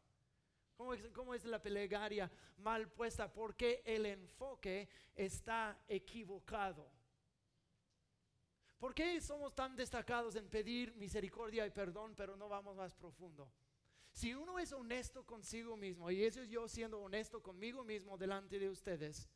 ¿Cómo 0.77 0.95
es, 0.95 1.09
cómo 1.13 1.35
es 1.35 1.45
la 1.45 1.63
plegaria 1.63 2.29
mal 2.59 2.91
puesta? 2.91 3.33
Porque 3.33 3.83
el 3.85 4.07
enfoque 4.07 4.89
está 5.15 5.79
equivocado. 5.87 6.91
¿Por 8.77 8.93
qué 8.93 9.21
somos 9.21 9.55
tan 9.55 9.77
destacados 9.77 10.35
en 10.35 10.49
pedir 10.49 10.97
misericordia 10.97 11.65
y 11.65 11.71
perdón, 11.71 12.15
pero 12.17 12.35
no 12.35 12.49
vamos 12.49 12.75
más 12.75 12.93
profundo? 12.95 13.53
Si 14.21 14.35
uno 14.35 14.59
es 14.59 14.71
honesto 14.73 15.25
consigo 15.25 15.77
mismo, 15.77 16.11
y 16.11 16.23
eso 16.23 16.43
es 16.43 16.51
yo 16.51 16.69
siendo 16.69 17.01
honesto 17.01 17.43
conmigo 17.43 17.83
mismo 17.85 18.19
delante 18.19 18.59
de 18.59 18.69
ustedes, 18.69 19.31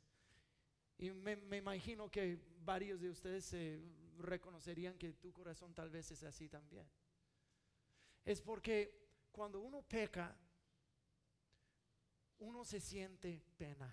y 0.99 1.11
me, 1.11 1.57
imagino 1.57 2.11
que 2.11 2.38
varios 2.64 3.00
de 3.00 3.09
ustedes 3.09 3.47
se 3.47 3.81
reconocerían 4.19 4.99
que 4.99 5.14
tu 5.14 5.33
corazón 5.33 5.73
tal 5.73 5.88
vez 5.88 6.11
es 6.11 6.23
así 6.23 6.50
también. 6.50 6.87
Es 8.26 8.43
porque 8.43 9.09
cuando 9.33 9.61
uno 9.61 9.81
peca, 9.81 10.37
uno 12.41 12.62
se 12.62 12.79
siente 12.79 13.43
pena, 13.57 13.91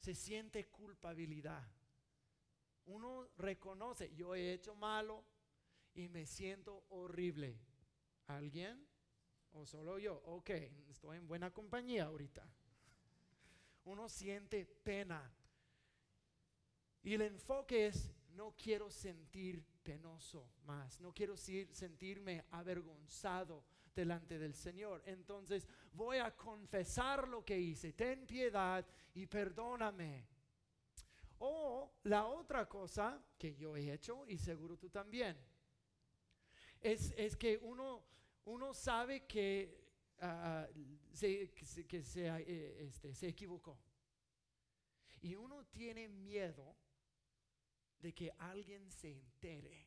se 0.00 0.14
siente 0.14 0.68
culpabilidad 0.68 1.66
uno 2.86 3.28
reconoce, 3.38 4.14
yo 4.14 4.34
he 4.34 4.52
hecho 4.52 4.74
malo 4.74 5.24
y 5.94 6.08
me 6.08 6.24
siento 6.26 6.84
horrible. 6.90 7.58
¿Alguien? 8.28 8.86
¿O 9.56 9.64
solo 9.64 9.98
yo? 9.98 10.22
Ok, 10.26 10.50
estoy 10.88 11.16
en 11.16 11.26
buena 11.26 11.50
compañía 11.50 12.04
ahorita. 12.04 12.46
Uno 13.84 14.08
siente 14.08 14.66
pena. 14.66 15.32
Y 17.02 17.14
el 17.14 17.22
enfoque 17.22 17.86
es, 17.86 18.12
no 18.34 18.54
quiero 18.56 18.90
sentir 18.90 19.64
penoso 19.82 20.50
más, 20.64 21.00
no 21.00 21.14
quiero 21.14 21.36
sentirme 21.36 22.44
avergonzado 22.50 23.64
delante 23.94 24.38
del 24.38 24.54
Señor. 24.54 25.02
Entonces 25.06 25.66
voy 25.92 26.18
a 26.18 26.36
confesar 26.36 27.26
lo 27.26 27.44
que 27.44 27.58
hice. 27.58 27.94
Ten 27.94 28.26
piedad 28.26 28.86
y 29.14 29.26
perdóname. 29.26 30.28
O 31.38 31.92
la 32.04 32.26
otra 32.26 32.68
cosa 32.68 33.22
que 33.38 33.54
yo 33.56 33.76
he 33.76 33.92
hecho, 33.92 34.26
y 34.26 34.36
seguro 34.36 34.76
tú 34.76 34.90
también, 34.90 35.36
es, 36.80 37.36
que 37.36 37.58
uno, 37.58 38.04
uno 38.46 38.72
sabe 38.74 39.26
que, 39.26 39.86
ah, 40.20 40.66
se, 41.12 41.52
que 41.52 42.02
se, 42.02 42.26
eh, 42.26 42.86
este, 42.86 43.14
se 43.14 43.28
equivocó. 43.28 43.78
Y 45.20 45.34
uno 45.34 45.64
tiene 45.66 46.08
miedo 46.08 46.76
de 47.98 48.14
que 48.14 48.32
alguien 48.38 48.90
se 48.90 49.10
entere. 49.10 49.86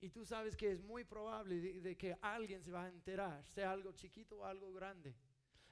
Y 0.00 0.10
tú 0.10 0.24
sabes 0.24 0.56
que 0.56 0.70
es 0.70 0.82
muy 0.82 1.04
probable 1.04 1.60
de, 1.60 1.96
que 1.96 2.16
alguien 2.22 2.62
se 2.62 2.72
va 2.72 2.84
a 2.84 2.88
enterar, 2.88 3.44
sea 3.46 3.72
algo 3.72 3.92
chiquito 3.92 4.38
o 4.38 4.44
algo 4.44 4.72
grande. 4.72 5.14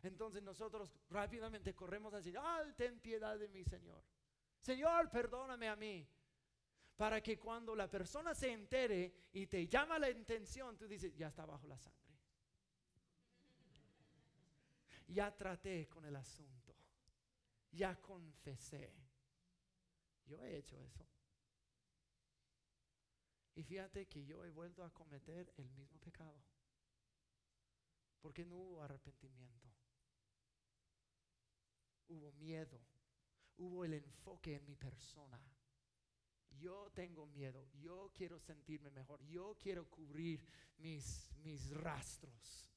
Entonces 0.02 0.42
nosotros 0.42 0.94
rápidamente 1.08 1.74
corremos 1.74 2.12
a 2.12 2.18
decir, 2.18 2.36
ah, 2.38 2.62
ten 2.76 3.00
piedad 3.00 3.38
de 3.38 3.48
mí, 3.48 3.64
Señor. 3.64 4.02
Señor, 4.60 5.10
perdóname 5.10 5.68
a 5.68 5.76
mí. 5.76 6.06
Para 6.98 7.22
que 7.22 7.38
cuando 7.38 7.74
la 7.74 7.88
persona 7.88 8.34
se 8.34 8.52
entere 8.52 9.28
y 9.32 9.46
te 9.46 9.66
llama 9.66 9.98
la 9.98 10.10
intención, 10.10 10.76
tú 10.76 10.86
dices, 10.86 11.16
ya 11.16 11.28
está 11.28 11.46
bajo 11.46 11.66
la 11.66 11.78
sangre. 11.78 11.98
Ya 15.06 15.34
traté 15.34 15.88
con 15.88 16.04
el 16.04 16.14
asunto. 16.14 16.76
Ya 17.72 17.98
confesé. 17.98 18.92
Yo 20.26 20.42
he 20.42 20.58
hecho 20.58 20.78
eso. 20.78 21.06
Y 23.54 23.62
fíjate 23.62 24.06
que 24.06 24.26
yo 24.26 24.44
he 24.44 24.50
vuelto 24.50 24.84
a 24.84 24.92
cometer 24.92 25.50
el 25.56 25.70
mismo 25.70 25.98
pecado. 26.00 26.38
Porque 28.20 28.44
no 28.44 28.56
hubo 28.56 28.82
arrepentimiento 28.82 29.58
hubo 32.08 32.32
miedo, 32.32 32.80
hubo 33.58 33.84
el 33.84 33.94
enfoque 33.94 34.56
en 34.56 34.64
mi 34.64 34.76
persona. 34.76 35.40
Yo 36.58 36.90
tengo 36.94 37.26
miedo, 37.26 37.64
yo 37.80 38.10
quiero 38.14 38.38
sentirme 38.38 38.90
mejor, 38.90 39.22
yo 39.26 39.56
quiero 39.60 39.88
cubrir 39.88 40.44
mis, 40.78 41.30
mis 41.44 41.70
rastros, 41.70 42.68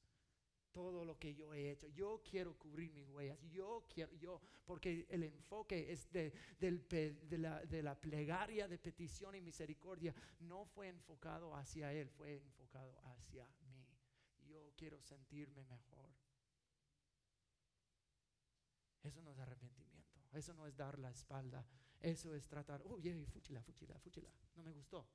todo 0.72 1.04
lo 1.04 1.18
que 1.18 1.34
yo 1.34 1.52
he 1.52 1.70
hecho, 1.70 1.88
yo 1.88 2.22
quiero 2.22 2.56
cubrir 2.56 2.90
mis 2.92 3.08
huellas, 3.08 3.38
yo 3.50 3.84
quiero, 3.92 4.12
yo, 4.14 4.40
porque 4.64 5.06
el 5.08 5.24
enfoque 5.24 5.92
es 5.92 6.10
de, 6.12 6.32
de, 6.58 7.38
la, 7.38 7.64
de 7.64 7.82
la 7.82 7.94
plegaria 8.00 8.68
de 8.68 8.78
petición 8.78 9.34
y 9.34 9.40
misericordia, 9.40 10.14
no 10.40 10.64
fue 10.64 10.88
enfocado 10.88 11.54
hacia 11.54 11.92
Él, 11.92 12.08
fue 12.08 12.36
enfocado 12.36 12.98
hacia 13.04 13.46
mí. 13.66 13.86
Yo 14.46 14.72
quiero 14.76 15.00
sentirme 15.00 15.64
mejor. 15.64 16.10
Eso 19.02 19.20
no 19.20 19.32
es 19.32 19.38
arrepentimiento. 19.38 20.20
Eso 20.32 20.54
no 20.54 20.66
es 20.66 20.76
dar 20.76 20.98
la 20.98 21.10
espalda. 21.10 21.64
Eso 22.02 22.34
es 22.34 22.48
tratar, 22.48 22.82
oh, 22.84 22.98
yeah, 22.98 23.24
fúchila, 23.26 23.62
fúchila, 23.62 23.96
fúchila. 24.00 24.28
No 24.56 24.62
me 24.64 24.72
gustó. 24.72 25.08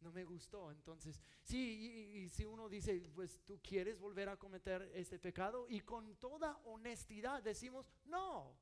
no 0.00 0.10
me 0.10 0.24
gustó. 0.24 0.70
Entonces, 0.70 1.20
sí, 1.42 2.22
y, 2.24 2.28
si 2.30 2.46
uno 2.46 2.68
dice, 2.68 2.98
pues 3.14 3.44
tú 3.44 3.60
quieres 3.62 3.98
volver 3.98 4.30
a 4.30 4.38
cometer 4.38 4.90
este 4.94 5.18
pecado 5.18 5.66
y 5.68 5.80
con 5.80 6.16
toda 6.16 6.56
honestidad 6.64 7.42
decimos, 7.42 7.92
no, 8.04 8.58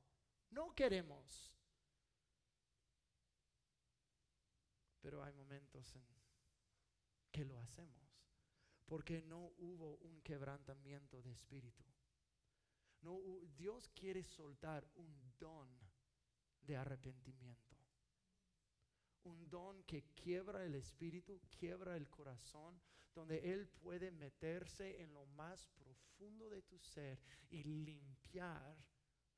no 0.49 0.75
queremos. 0.75 1.53
Pero 4.99 5.23
hay 5.23 5.31
momentos 5.31 5.95
en 5.95 6.05
que 7.31 7.45
lo 7.45 7.57
hacemos 7.61 8.07
porque 8.85 9.21
no 9.21 9.53
hubo 9.59 9.97
un 9.97 10.21
quebrantamiento 10.21 11.21
de 11.21 11.31
espíritu. 11.31 11.83
No, 13.01 13.19
Dios 13.55 13.89
quiere 13.93 14.23
soltar 14.23 14.89
un 14.95 15.37
don 15.37 15.86
de 16.67 16.77
arrepentimiento. 16.77 17.75
Un 19.23 19.49
don 19.49 19.83
que 19.83 20.03
quiebra 20.13 20.63
el 20.63 20.75
espíritu, 20.75 21.41
quiebra 21.49 21.95
el 21.95 22.09
corazón, 22.09 22.79
donde 23.13 23.51
Él 23.51 23.67
puede 23.67 24.11
meterse 24.11 25.01
en 25.01 25.13
lo 25.13 25.25
más 25.25 25.67
profundo 25.69 26.49
de 26.49 26.61
tu 26.61 26.77
ser 26.79 27.19
y 27.49 27.63
limpiar 27.63 28.77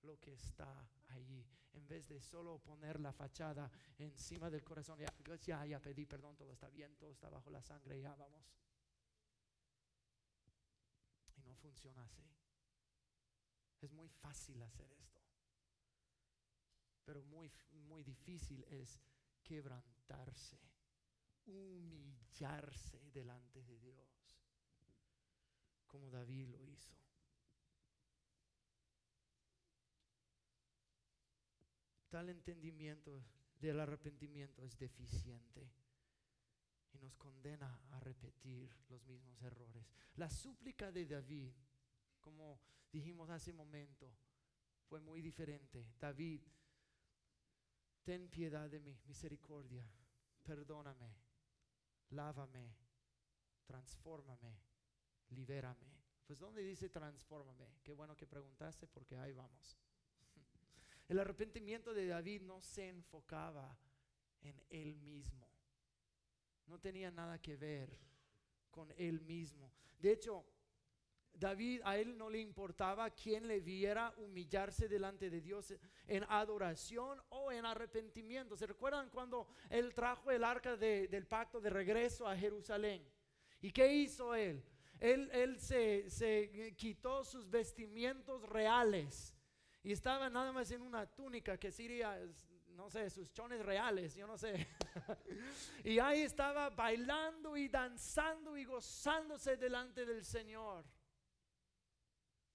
lo 0.01 0.19
que 0.19 0.33
está 0.33 0.89
allí, 1.07 1.45
en 1.74 1.88
vez 1.88 2.07
de 2.07 2.19
solo 2.19 2.59
poner 2.59 3.00
la 3.00 3.13
fachada 3.13 3.71
encima 3.98 4.50
del 4.50 4.63
corazón. 4.63 5.00
Ya, 5.00 5.13
ya, 5.38 5.65
ya 5.65 5.79
pedí 5.79 6.05
perdón, 6.05 6.36
todo 6.36 6.51
está 6.51 6.69
bien, 6.69 6.95
todo 6.98 7.12
está 7.12 7.29
bajo 7.29 7.50
la 7.50 7.62
sangre, 7.62 8.01
ya 8.01 8.13
vamos. 8.15 8.45
Y 11.36 11.41
no 11.41 11.55
funciona 11.55 12.03
así. 12.03 12.29
Es 13.81 13.91
muy 13.93 14.09
fácil 14.09 14.62
hacer 14.62 14.91
esto, 14.91 15.19
pero 17.10 17.24
muy, 17.24 17.51
muy 17.88 18.04
difícil 18.04 18.63
es 18.70 19.01
quebrantarse, 19.42 20.60
humillarse 21.48 23.10
delante 23.12 23.63
de 23.63 23.80
Dios, 23.80 24.38
como 25.88 26.12
David 26.12 26.50
lo 26.50 26.63
hizo. 26.63 26.96
Tal 32.10 32.30
entendimiento 32.30 33.25
del 33.60 33.80
arrepentimiento 33.80 34.62
es 34.62 34.78
deficiente 34.78 35.68
y 36.94 37.00
nos 37.00 37.16
condena 37.16 37.82
a 37.89 38.00
repetir 38.01 38.72
los 38.88 39.04
mismos 39.08 39.42
errores. 39.42 39.84
La 40.13 40.30
súplica 40.30 40.92
de 40.92 41.08
David, 41.08 41.54
como 42.22 42.62
dijimos 42.92 43.32
hace 43.32 43.50
un 43.50 43.58
momento, 43.58 44.16
fue 44.84 45.00
muy 45.00 45.24
diferente. 45.24 45.88
David, 46.00 46.42
ten 48.03 48.29
piedad 48.29 48.70
de 48.70 48.79
mí, 48.79 49.00
misericordia, 49.06 49.86
perdóname, 50.44 51.15
lávame, 52.10 52.75
transfórmame, 53.65 54.60
libérame. 55.29 56.00
Pues 56.25 56.39
¿dónde 56.39 56.62
dice 56.62 56.89
transfórmame? 56.89 57.79
Qué 57.84 57.94
bueno 57.94 58.15
que 58.15 58.27
preguntaste 58.27 58.88
porque 58.88 59.18
ahí 59.18 59.34
vamos. 59.34 59.77
El 61.08 61.20
arrepentimiento 61.20 61.94
de 61.94 62.08
David 62.08 62.41
no 62.41 62.62
se 62.62 62.89
enfocaba 62.89 63.77
en 64.41 64.62
él 64.70 64.96
mismo. 64.98 65.50
No 66.68 66.79
tenía 66.79 67.10
nada 67.12 67.39
que 67.41 67.58
ver 67.58 67.98
con 68.70 68.91
él 68.91 69.22
mismo. 69.22 69.74
De 69.98 70.12
hecho, 70.12 70.46
David 71.33 71.81
a 71.86 71.98
él 71.98 72.17
no 72.17 72.29
le 72.29 72.39
importaba 72.39 73.09
quién 73.12 73.48
le 73.48 73.62
viera 73.62 74.13
humillarse 74.17 74.88
delante 74.88 75.29
de 75.29 75.41
Dios 75.41 75.74
en 76.07 76.25
adoración 76.29 77.21
o 77.29 77.51
en 77.51 77.65
arrepentimiento. 77.65 78.57
¿Se 78.57 78.67
recuerdan 78.67 79.09
cuando 79.09 79.48
él 79.69 79.93
trajo 79.93 80.31
el 80.31 80.43
arca 80.43 80.75
del 80.75 81.27
pacto 81.27 81.62
de 81.62 81.69
regreso 81.69 82.27
a 82.27 82.36
Jerusalén? 82.36 83.07
¿Y 83.62 83.71
qué 83.71 83.93
hizo 83.93 84.36
él? 84.36 84.63
Él, 85.00 85.29
él 85.31 85.59
se, 85.59 86.09
se 86.09 86.75
quitó 86.75 87.24
sus 87.24 87.50
vestimientos 87.50 88.43
reales 88.43 89.33
y 89.81 89.93
estaba 89.93 90.29
nada 90.29 90.51
más 90.51 90.71
en 90.71 90.81
una 90.81 91.05
túnica 91.05 91.57
que 91.57 91.71
sería, 91.71 92.19
no 92.69 92.89
sé, 92.89 93.09
sus 93.09 93.31
chones 93.31 93.65
reales, 93.65 94.13
yo 94.13 94.27
no 94.27 94.38
sé. 94.38 94.67
y 95.85 96.00
ahí 96.00 96.22
estaba 96.22 96.70
bailando 96.70 97.55
y 97.55 97.70
danzando 97.70 98.57
y 98.57 98.65
gozándose 98.65 99.55
delante 99.55 100.05
del 100.05 100.25
Señor. 100.25 100.85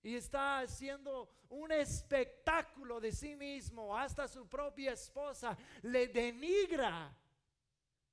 Y 0.05 0.15
está 0.15 0.61
haciendo 0.61 1.29
un 1.49 1.73
espectáculo 1.73 3.01
de 3.01 3.11
sí 3.11 3.35
mismo, 3.35 3.97
hasta 3.97 4.29
su 4.29 4.49
propia 4.49 4.93
esposa 4.93 5.59
le 5.83 6.07
denigra. 6.07 7.13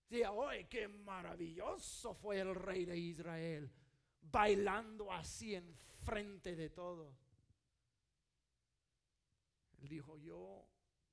Dice, 0.10 0.26
¡ay, 0.26 0.66
qué 0.66 0.88
maravilloso 0.88 2.16
fue 2.16 2.40
el 2.40 2.56
rey 2.56 2.86
de 2.86 2.98
Israel! 2.98 3.72
Bailando 4.20 5.12
así 5.12 5.54
en 5.54 5.78
frente 6.04 6.56
de 6.56 6.70
todos 6.70 7.32
dijo, 9.88 10.18
yo 10.18 10.68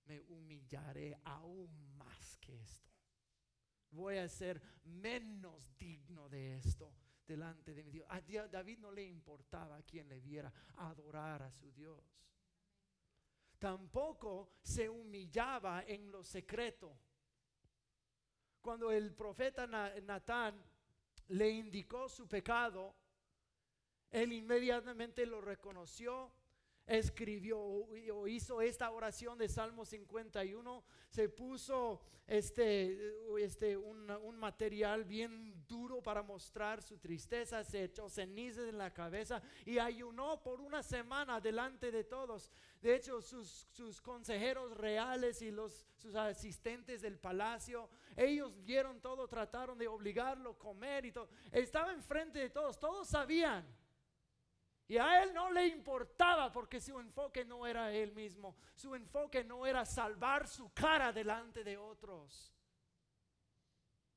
me 0.07 0.21
humillaré 0.21 1.19
aún 1.25 1.97
más 1.97 2.37
que 2.37 2.61
esto. 2.61 2.89
Voy 3.91 4.19
a 4.19 4.29
ser 4.29 4.63
menos 4.85 5.77
digno 5.79 6.29
de 6.29 6.57
esto 6.57 6.93
delante 7.29 7.75
de 7.75 7.85
mi 7.85 7.93
Dios. 7.93 8.07
A 8.11 8.21
David 8.21 8.79
no 8.79 8.91
le 8.91 9.05
importaba 9.05 9.77
a 9.77 9.83
quien 9.83 10.09
le 10.09 10.19
viera 10.19 10.53
adorar 10.79 11.43
a 11.43 11.51
su 11.53 11.71
Dios. 11.73 12.03
Tampoco 13.59 14.55
se 14.63 14.89
humillaba 14.89 15.85
en 15.87 16.11
lo 16.11 16.25
secreto. 16.25 16.99
Cuando 18.63 18.91
el 18.91 19.15
profeta 19.15 19.67
Natán 19.67 20.65
le 21.29 21.51
indicó 21.51 22.09
su 22.09 22.27
pecado, 22.27 22.95
él 24.11 24.33
inmediatamente 24.33 25.27
lo 25.27 25.41
reconoció 25.41 26.33
escribió 26.89 27.61
o 27.61 28.27
hizo 28.27 28.63
esta 28.63 28.91
oración 28.91 29.37
de 29.39 29.49
Salmo 29.49 29.85
51, 29.85 30.83
se 31.11 31.29
puso 31.29 32.01
este, 32.27 33.15
este, 33.41 33.77
un, 33.77 34.11
un, 34.11 34.39
material 34.39 35.05
bien 35.05 35.67
duro 35.67 36.03
para 36.03 36.23
mostrar 36.23 36.83
su 36.83 36.99
tristeza, 36.99 37.63
se 37.63 37.85
echó 37.85 38.09
cenizas 38.09 38.69
en 38.69 38.79
la 38.79 38.93
cabeza 38.93 39.43
y 39.65 39.79
ayunó 39.79 40.43
por 40.43 40.61
una 40.61 40.83
semana 40.83 41.41
delante 41.41 41.91
de 41.91 42.05
todos. 42.05 42.51
De 42.81 42.95
hecho, 42.95 43.21
sus, 43.21 43.69
sus 43.73 44.01
consejeros 44.01 44.77
reales 44.77 45.43
y 45.43 45.51
los, 45.51 45.87
sus 45.95 46.15
asistentes 46.15 47.03
del 47.03 47.19
palacio, 47.19 47.89
ellos 48.17 48.53
vieron 48.65 49.01
todo, 49.01 49.27
trataron 49.29 49.79
de 49.79 49.89
obligarlo 49.89 50.51
a 50.51 50.59
comer 50.59 51.07
y 51.07 51.13
todo. 51.13 51.29
Estaba 51.51 51.93
enfrente 51.93 52.39
de 52.39 52.51
todos, 52.51 52.79
todos 52.79 53.09
sabían 53.09 53.67
y 54.89 54.97
a 54.97 55.23
él 55.23 55.35
no 55.35 55.53
le 55.53 55.67
importaba 55.67 56.51
porque 56.51 56.81
su 56.81 56.99
enfoque 56.99 57.45
no 57.45 57.67
era 57.67 57.93
él 57.93 58.13
mismo. 58.13 58.57
Su 58.75 58.95
enfoque 58.95 59.45
no 59.45 59.67
era 59.67 59.85
salvar 59.85 60.49
su 60.49 60.73
cara 60.73 61.13
delante 61.13 61.63
de 61.63 61.77
otros. 61.77 62.55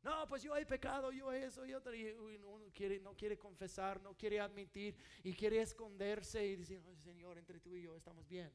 No, 0.02 0.26
pues 0.28 0.42
yo 0.42 0.56
he 0.56 0.66
pecado, 0.66 1.12
yo 1.12 1.34
eso 1.34 1.66
y 1.66 1.74
otro. 1.74 1.94
Y 1.94 2.10
uno 2.14 2.72
quiere, 2.74 3.02
no 3.02 3.14
quiere 3.18 3.38
confesar, 3.38 4.02
no 4.02 4.16
quiere 4.16 4.40
admitir 4.40 4.96
y 5.24 5.34
quiere 5.34 5.62
esconderse 5.62 6.44
y 6.46 6.56
decir, 6.56 6.82
Señor, 7.04 7.38
entre 7.38 7.60
tú 7.60 7.76
y 7.76 7.84
yo 7.84 7.98
estamos 7.98 8.26
bien. 8.26 8.52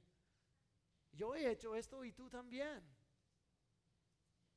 Yo 1.12 1.34
he 1.34 1.50
hecho 1.50 1.76
esto 1.76 2.02
y 2.02 2.12
tú 2.12 2.30
también. 2.30 2.82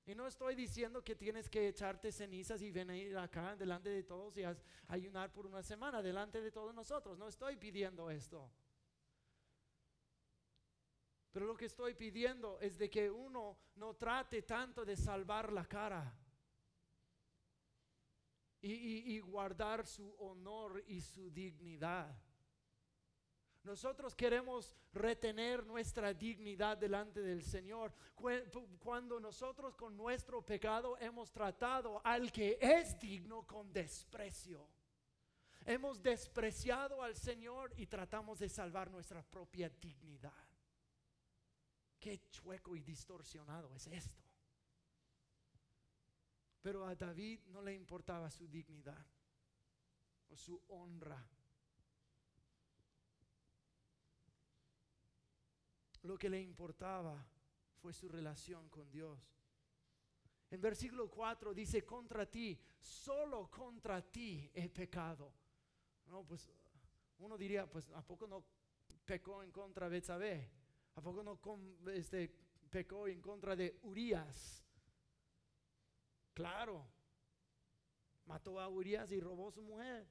Y 0.09 0.15
no 0.15 0.25
estoy 0.25 0.55
diciendo 0.55 1.03
que 1.03 1.15
tienes 1.15 1.47
que 1.47 1.67
echarte 1.67 2.11
cenizas 2.11 2.63
y 2.63 2.71
venir 2.71 3.15
acá 3.15 3.55
delante 3.55 3.91
de 3.91 4.01
todos 4.01 4.35
y 4.37 4.43
ayunar 4.87 5.31
por 5.31 5.45
una 5.45 5.61
semana 5.61 6.01
delante 6.01 6.41
de 6.41 6.49
todos 6.49 6.73
nosotros. 6.73 7.15
No 7.15 7.27
estoy 7.27 7.57
pidiendo 7.57 8.09
esto. 8.09 8.51
Pero 11.31 11.45
lo 11.45 11.55
que 11.55 11.65
estoy 11.65 11.93
pidiendo 11.93 12.59
es 12.59 12.79
de 12.79 12.89
que 12.89 13.11
uno 13.11 13.59
no 13.75 13.93
trate 13.97 14.41
tanto 14.41 14.83
de 14.83 14.97
salvar 14.97 15.53
la 15.53 15.65
cara 15.65 16.11
y 18.61 19.19
guardar 19.19 19.85
su 19.85 20.11
honor 20.17 20.83
y 20.87 21.01
su 21.01 21.29
dignidad. 21.29 22.19
Nosotros 23.63 24.15
queremos 24.15 24.75
retener 24.93 25.65
nuestra 25.65 26.13
dignidad 26.13 26.77
delante 26.77 27.21
del 27.21 27.43
Señor 27.43 27.93
cuando 28.79 29.19
nosotros 29.19 29.75
con 29.75 29.97
nuestro 29.97 30.41
pecado 30.41 30.97
hemos 30.97 31.31
tratado 31.31 32.01
al 32.05 32.31
que 32.31 32.57
es 32.61 32.97
digno 32.99 33.45
con 33.45 33.71
desprecio. 33.73 34.67
Hemos 35.65 36.01
despreciado 36.01 37.03
al 37.03 37.15
Señor 37.15 37.73
y 37.75 37.85
tratamos 37.85 38.39
de 38.39 38.47
salvar 38.47 38.89
nuestra 38.89 39.21
propia 39.21 39.69
dignidad. 39.69 40.47
Qué 41.99 42.29
chueco 42.29 42.77
y 42.77 42.81
distorsionado 42.81 43.75
es 43.75 43.87
esto. 43.87 44.23
Pero 46.61 46.85
a 46.85 46.95
David 46.95 47.41
no 47.47 47.61
le 47.61 47.73
importaba 47.73 48.31
su 48.31 48.47
dignidad 48.47 49.05
o 50.29 50.37
su 50.37 50.61
honra 50.69 51.29
Lo 56.09 56.17
que 56.17 56.27
le 56.27 56.41
importaba 56.41 57.23
fue 57.83 57.93
su 57.93 58.09
relación 58.09 58.67
con 58.69 58.89
Dios. 58.89 59.19
En 60.49 60.59
versículo 60.59 61.07
4 61.07 61.53
dice, 61.53 61.85
contra 61.85 62.25
ti, 62.25 62.59
solo 62.79 63.47
contra 63.51 64.01
ti 64.01 64.49
he 64.51 64.69
pecado. 64.69 65.31
No, 66.07 66.23
pues 66.23 66.49
uno 67.19 67.37
diría, 67.37 67.69
pues 67.69 67.91
¿a 67.91 68.01
poco 68.01 68.25
no 68.25 68.43
pecó 69.05 69.43
en 69.43 69.51
contra 69.51 69.87
de 69.87 69.97
Betsabé? 69.97 70.51
¿A 70.95 71.01
poco 71.03 71.21
no 71.21 71.39
este, 71.91 72.27
pecó 72.71 73.07
en 73.07 73.21
contra 73.21 73.55
de 73.55 73.77
Urias? 73.83 74.65
Claro, 76.33 76.87
mató 78.25 78.59
a 78.59 78.67
Urias 78.67 79.11
y 79.11 79.19
robó 79.19 79.51
su 79.51 79.61
mujer. 79.61 80.07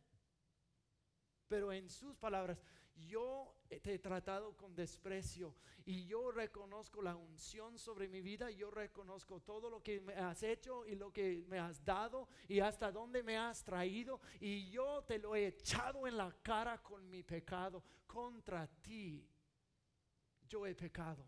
Pero 1.49 1.73
en 1.73 1.89
sus 1.89 2.17
palabras, 2.17 2.59
yo 3.07 3.55
te 3.83 3.95
he 3.95 3.99
tratado 3.99 4.57
con 4.57 4.75
desprecio 4.75 5.55
y 5.85 6.07
yo 6.07 6.31
reconozco 6.31 7.01
la 7.01 7.17
unción 7.17 7.79
sobre 7.79 8.09
mi 8.09 8.21
vida, 8.21 8.51
yo 8.51 8.71
reconozco 8.71 9.41
todo 9.41 9.71
lo 9.71 9.83
que 9.83 10.01
me 10.01 10.15
has 10.15 10.43
hecho 10.43 10.85
y 10.87 10.95
lo 10.95 11.13
que 11.13 11.45
me 11.49 11.59
has 11.59 11.85
dado 11.85 12.29
y 12.49 12.61
hasta 12.61 12.91
dónde 12.91 13.23
me 13.23 13.37
has 13.37 13.65
traído 13.65 14.21
y 14.41 14.71
yo 14.71 15.03
te 15.05 15.19
lo 15.19 15.35
he 15.35 15.47
echado 15.47 16.07
en 16.07 16.17
la 16.17 16.31
cara 16.43 16.83
con 16.83 17.09
mi 17.09 17.23
pecado 17.23 17.83
contra 18.07 18.67
ti. 18.67 19.27
Yo 20.49 20.67
he 20.67 20.75
pecado. 20.75 21.25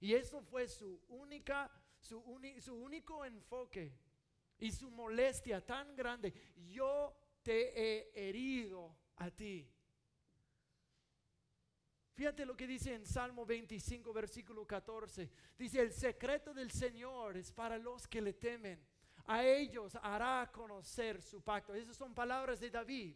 Y 0.00 0.14
eso 0.14 0.40
fue 0.40 0.66
su 0.66 1.00
única 1.08 1.70
su, 2.00 2.22
su 2.60 2.74
único 2.74 3.24
enfoque 3.24 3.92
y 4.58 4.70
su 4.72 4.90
molestia 4.90 5.64
tan 5.64 5.94
grande. 5.94 6.32
Yo 6.56 7.14
te 7.42 7.78
he 7.78 8.28
herido 8.28 8.96
a 9.20 9.30
ti. 9.30 9.68
Fíjate 12.14 12.44
lo 12.44 12.56
que 12.56 12.66
dice 12.66 12.94
en 12.94 13.06
Salmo 13.06 13.46
25, 13.46 14.12
versículo 14.12 14.66
14. 14.66 15.30
Dice, 15.56 15.80
el 15.80 15.92
secreto 15.92 16.52
del 16.52 16.70
Señor 16.70 17.36
es 17.36 17.52
para 17.52 17.78
los 17.78 18.06
que 18.06 18.20
le 18.20 18.34
temen. 18.34 18.84
A 19.26 19.44
ellos 19.44 19.96
hará 20.02 20.50
conocer 20.52 21.22
su 21.22 21.40
pacto. 21.40 21.74
Esas 21.74 21.96
son 21.96 22.14
palabras 22.14 22.60
de 22.60 22.70
David. 22.70 23.14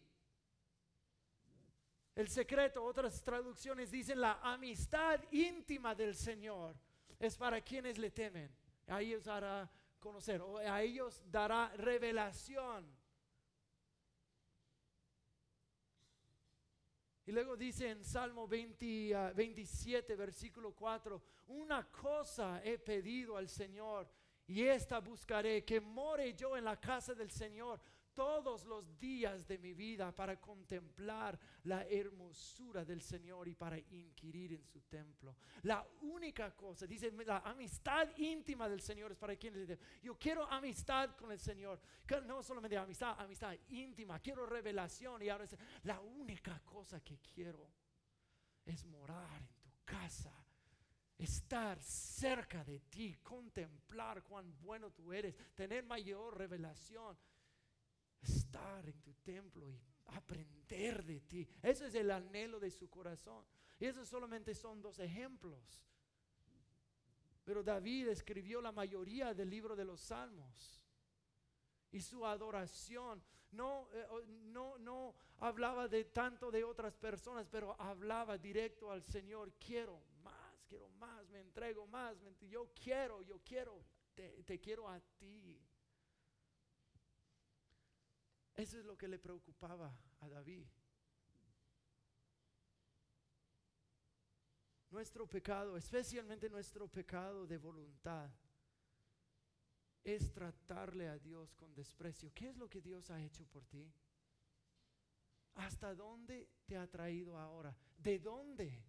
El 2.14 2.28
secreto, 2.28 2.84
otras 2.84 3.22
traducciones 3.22 3.90
dicen 3.90 4.20
la 4.20 4.38
amistad 4.40 5.20
íntima 5.32 5.94
del 5.94 6.14
Señor 6.14 6.76
es 7.18 7.36
para 7.36 7.60
quienes 7.60 7.98
le 7.98 8.10
temen. 8.10 8.54
A 8.86 9.00
ellos 9.00 9.26
hará 9.26 9.70
conocer, 9.98 10.40
o 10.42 10.58
a 10.58 10.82
ellos 10.82 11.22
dará 11.26 11.68
revelación. 11.76 12.93
Y 17.26 17.32
luego 17.32 17.56
dice 17.56 17.90
en 17.90 18.04
Salmo 18.04 18.46
27, 18.46 19.14
ah, 20.12 20.16
versículo 20.16 20.74
4, 20.74 21.22
una 21.48 21.90
cosa 21.90 22.62
he 22.62 22.78
pedido 22.78 23.36
al 23.36 23.48
Señor 23.48 24.10
y 24.46 24.62
esta 24.64 25.00
buscaré, 25.00 25.64
que 25.64 25.80
more 25.80 26.34
yo 26.34 26.56
en 26.56 26.64
la 26.64 26.78
casa 26.78 27.14
del 27.14 27.30
Señor 27.30 27.80
todos 28.14 28.64
los 28.64 28.98
días 28.98 29.46
de 29.46 29.58
mi 29.58 29.74
vida 29.74 30.14
para 30.14 30.40
contemplar 30.40 31.38
la 31.64 31.86
hermosura 31.86 32.84
del 32.84 33.02
Señor 33.02 33.48
y 33.48 33.54
para 33.54 33.78
inquirir 33.78 34.52
en 34.52 34.64
su 34.64 34.80
templo. 34.82 35.36
La 35.62 35.86
única 36.02 36.54
cosa, 36.54 36.86
dice, 36.86 37.10
la 37.26 37.38
amistad 37.38 38.08
íntima 38.16 38.68
del 38.68 38.80
Señor 38.80 39.12
es 39.12 39.18
para 39.18 39.36
quienes 39.36 39.78
yo 40.02 40.18
quiero 40.18 40.44
amistad 40.50 41.16
con 41.16 41.32
el 41.32 41.38
Señor, 41.38 41.80
no 42.26 42.42
solamente 42.42 42.76
amistad, 42.76 43.20
amistad 43.20 43.54
íntima, 43.68 44.18
quiero 44.20 44.46
revelación 44.46 45.22
y 45.22 45.28
ahora 45.28 45.46
la 45.82 46.00
única 46.00 46.60
cosa 46.64 47.00
que 47.00 47.18
quiero 47.18 47.68
es 48.64 48.84
morar 48.84 49.42
en 49.42 49.62
tu 49.62 49.70
casa 49.84 50.32
estar 51.18 51.80
cerca 51.80 52.64
de 52.64 52.80
ti, 52.80 53.16
contemplar 53.22 54.22
cuán 54.22 54.54
bueno 54.60 54.90
tú 54.90 55.12
eres, 55.12 55.34
tener 55.54 55.84
mayor 55.84 56.36
revelación 56.36 57.16
estar 58.24 58.86
en 58.88 59.00
tu 59.02 59.14
templo 59.14 59.70
y 59.70 59.80
aprender 60.06 61.04
de 61.04 61.20
ti. 61.20 61.48
Ese 61.62 61.86
es 61.86 61.94
el 61.94 62.10
anhelo 62.10 62.58
de 62.58 62.70
su 62.70 62.88
corazón. 62.88 63.44
Y 63.78 63.86
esos 63.86 64.08
solamente 64.08 64.54
son 64.54 64.80
dos 64.80 64.98
ejemplos. 64.98 65.82
Pero 67.44 67.62
David 67.62 68.08
escribió 68.08 68.60
la 68.60 68.72
mayoría 68.72 69.34
del 69.34 69.50
libro 69.50 69.76
de 69.76 69.84
los 69.84 70.00
Salmos. 70.00 70.80
Y 71.90 72.00
su 72.00 72.26
adoración 72.26 73.22
no, 73.52 73.88
eh, 73.92 74.06
no, 74.26 74.78
no 74.78 75.14
hablaba 75.38 75.86
de 75.86 76.04
tanto 76.04 76.50
de 76.50 76.64
otras 76.64 76.96
personas, 76.96 77.46
pero 77.48 77.80
hablaba 77.80 78.38
directo 78.38 78.90
al 78.90 79.02
Señor. 79.02 79.52
Quiero 79.58 80.00
más, 80.22 80.64
quiero 80.66 80.88
más, 80.90 81.28
me 81.28 81.40
entrego 81.40 81.86
más. 81.86 82.16
yo 82.40 82.70
quiero, 82.74 83.22
yo 83.22 83.40
quiero, 83.44 83.84
te 84.14 84.58
quiero 84.60 84.88
a 84.88 84.98
ti. 85.18 85.60
Eso 88.56 88.78
es 88.78 88.84
lo 88.84 88.96
que 88.96 89.08
le 89.08 89.18
preocupaba 89.18 89.92
a 90.20 90.28
David. 90.28 90.66
Nuestro 94.90 95.26
pecado, 95.28 95.76
especialmente 95.76 96.48
nuestro 96.48 96.86
pecado 96.86 97.46
de 97.48 97.58
voluntad, 97.58 98.30
es 100.04 100.32
tratarle 100.32 101.08
a 101.08 101.18
Dios 101.18 101.52
con 101.54 101.74
desprecio. 101.74 102.30
¿Qué 102.32 102.50
es 102.50 102.56
lo 102.56 102.68
que 102.68 102.80
Dios 102.80 103.10
ha 103.10 103.20
hecho 103.20 103.44
por 103.46 103.64
ti? 103.66 103.92
¿Hasta 105.56 105.94
dónde 105.94 106.48
te 106.66 106.76
ha 106.76 106.86
traído 106.88 107.36
ahora? 107.38 107.76
¿De 107.96 108.20
dónde 108.20 108.84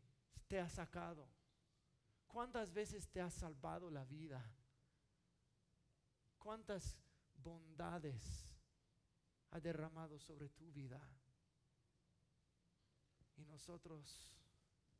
te 0.48 0.60
ha 0.60 0.70
sacado? 0.70 1.28
¿Cuántas 2.28 2.72
veces 2.72 3.08
te 3.10 3.22
ha 3.22 3.32
salvado 3.32 3.90
la 3.90 4.04
vida? 4.06 4.44
¿Cuántas 6.38 7.00
bondades 7.36 8.55
ha 9.56 9.60
derramado 9.62 10.20
sobre 10.20 10.50
tu 10.50 10.70
vida. 10.74 11.02
Y 13.38 13.46
nosotros, 13.46 14.30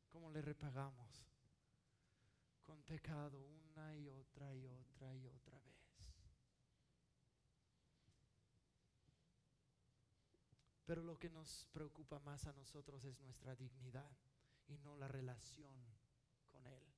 ¿cómo 0.08 0.32
le 0.32 0.42
repagamos? 0.42 1.30
Con 2.64 2.82
pecado 2.84 3.38
una 3.38 3.94
y 3.98 4.08
otra 4.08 4.56
y 4.56 4.66
otra 4.66 5.14
y 5.14 5.28
otra 5.28 5.60
vez. 5.60 5.76
Pero 10.86 11.04
lo 11.04 11.18
que 11.18 11.30
nos 11.30 11.66
preocupa 11.74 12.20
más 12.20 12.48
a 12.48 12.54
nosotros 12.54 13.04
es 13.04 13.20
nuestra 13.20 13.56
dignidad 13.56 14.18
y 14.68 14.78
no 14.78 14.96
la 14.96 15.10
relación 15.10 15.76
con 16.48 16.66
Él. 16.66 16.94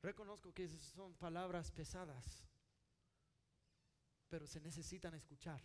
Reconozco 0.00 0.54
que 0.54 0.66
son 0.68 1.14
palabras 1.16 1.70
pesadas 1.72 2.46
pero 4.28 4.46
se 4.46 4.60
necesitan 4.60 5.14
escuchar. 5.14 5.62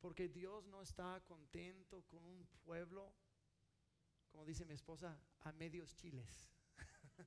Porque 0.00 0.28
Dios 0.28 0.66
no 0.66 0.82
está 0.82 1.20
contento 1.24 2.02
con 2.06 2.24
un 2.26 2.44
pueblo, 2.64 3.14
como 4.30 4.44
dice 4.44 4.64
mi 4.64 4.74
esposa, 4.74 5.16
a 5.40 5.52
medios 5.52 5.94
chiles. 5.94 6.50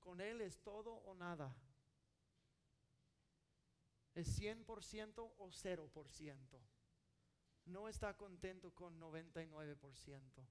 con 0.00 0.20
Él 0.20 0.42
es 0.42 0.60
todo 0.60 0.92
o 0.92 1.14
nada. 1.14 1.56
Es 4.14 4.38
100% 4.38 5.32
o 5.38 5.48
0%. 5.48 6.60
No 7.66 7.88
está 7.88 8.16
contento 8.16 8.74
con 8.74 9.00
99%. 9.00 10.46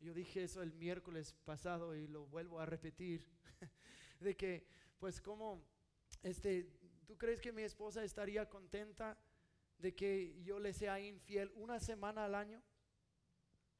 Yo 0.00 0.14
dije 0.14 0.44
eso 0.44 0.62
el 0.62 0.72
miércoles 0.72 1.34
pasado 1.44 1.94
y 1.94 2.06
lo 2.06 2.26
vuelvo 2.26 2.60
a 2.60 2.66
repetir, 2.66 3.26
de 4.20 4.36
que 4.36 4.66
pues 4.98 5.20
como, 5.20 5.62
este, 6.22 6.70
¿tú 7.06 7.16
crees 7.16 7.40
que 7.40 7.52
mi 7.52 7.62
esposa 7.62 8.04
estaría 8.04 8.48
contenta 8.48 9.18
de 9.78 9.94
que 9.94 10.40
yo 10.42 10.58
le 10.58 10.72
sea 10.72 11.00
infiel 11.00 11.50
una 11.54 11.80
semana 11.80 12.24
al 12.24 12.34
año? 12.34 12.62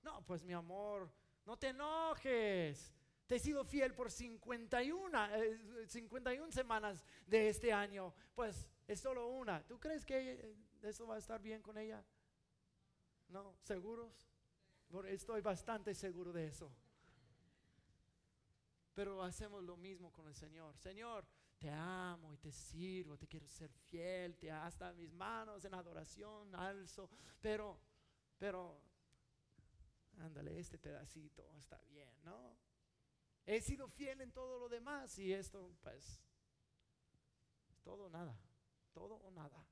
No, 0.02 0.24
pues 0.24 0.42
mi 0.42 0.52
amor, 0.52 1.12
no 1.44 1.56
te 1.56 1.68
enojes. 1.68 2.94
Te 3.26 3.36
he 3.36 3.38
sido 3.38 3.64
fiel 3.64 3.94
por 3.94 4.10
51, 4.10 5.28
51 5.86 6.48
eh, 6.48 6.52
semanas 6.52 7.04
de 7.26 7.50
este 7.50 7.72
año. 7.72 8.14
Pues 8.34 8.66
es 8.86 9.00
solo 9.00 9.28
una. 9.28 9.62
¿Tú 9.66 9.78
crees 9.78 10.06
que 10.06 10.56
eso 10.82 11.06
va 11.06 11.16
a 11.16 11.18
estar 11.18 11.40
bien 11.42 11.60
con 11.60 11.76
ella? 11.76 12.02
No, 13.28 13.54
¿seguros? 13.60 14.27
Estoy 15.06 15.40
bastante 15.40 15.94
seguro 15.94 16.32
de 16.32 16.46
eso. 16.46 16.72
Pero 18.94 19.22
hacemos 19.22 19.62
lo 19.62 19.76
mismo 19.76 20.12
con 20.12 20.26
el 20.26 20.34
Señor. 20.34 20.76
Señor, 20.76 21.26
te 21.58 21.70
amo 21.70 22.32
y 22.32 22.38
te 22.38 22.52
sirvo, 22.52 23.18
te 23.18 23.26
quiero 23.26 23.48
ser 23.48 23.70
fiel, 23.70 24.36
te 24.36 24.50
hasta 24.50 24.92
mis 24.92 25.12
manos 25.12 25.64
en 25.64 25.74
adoración 25.74 26.54
alzo, 26.54 27.10
pero, 27.40 27.80
pero, 28.38 28.80
ándale, 30.18 30.58
este 30.58 30.78
pedacito 30.78 31.52
está 31.56 31.78
bien, 31.84 32.12
¿no? 32.24 32.56
He 33.44 33.60
sido 33.60 33.88
fiel 33.88 34.20
en 34.20 34.32
todo 34.32 34.58
lo 34.58 34.68
demás 34.68 35.18
y 35.18 35.32
esto, 35.32 35.74
pues, 35.82 36.20
todo 37.82 38.04
o 38.04 38.10
nada, 38.10 38.38
todo 38.92 39.16
o 39.16 39.30
nada. 39.30 39.66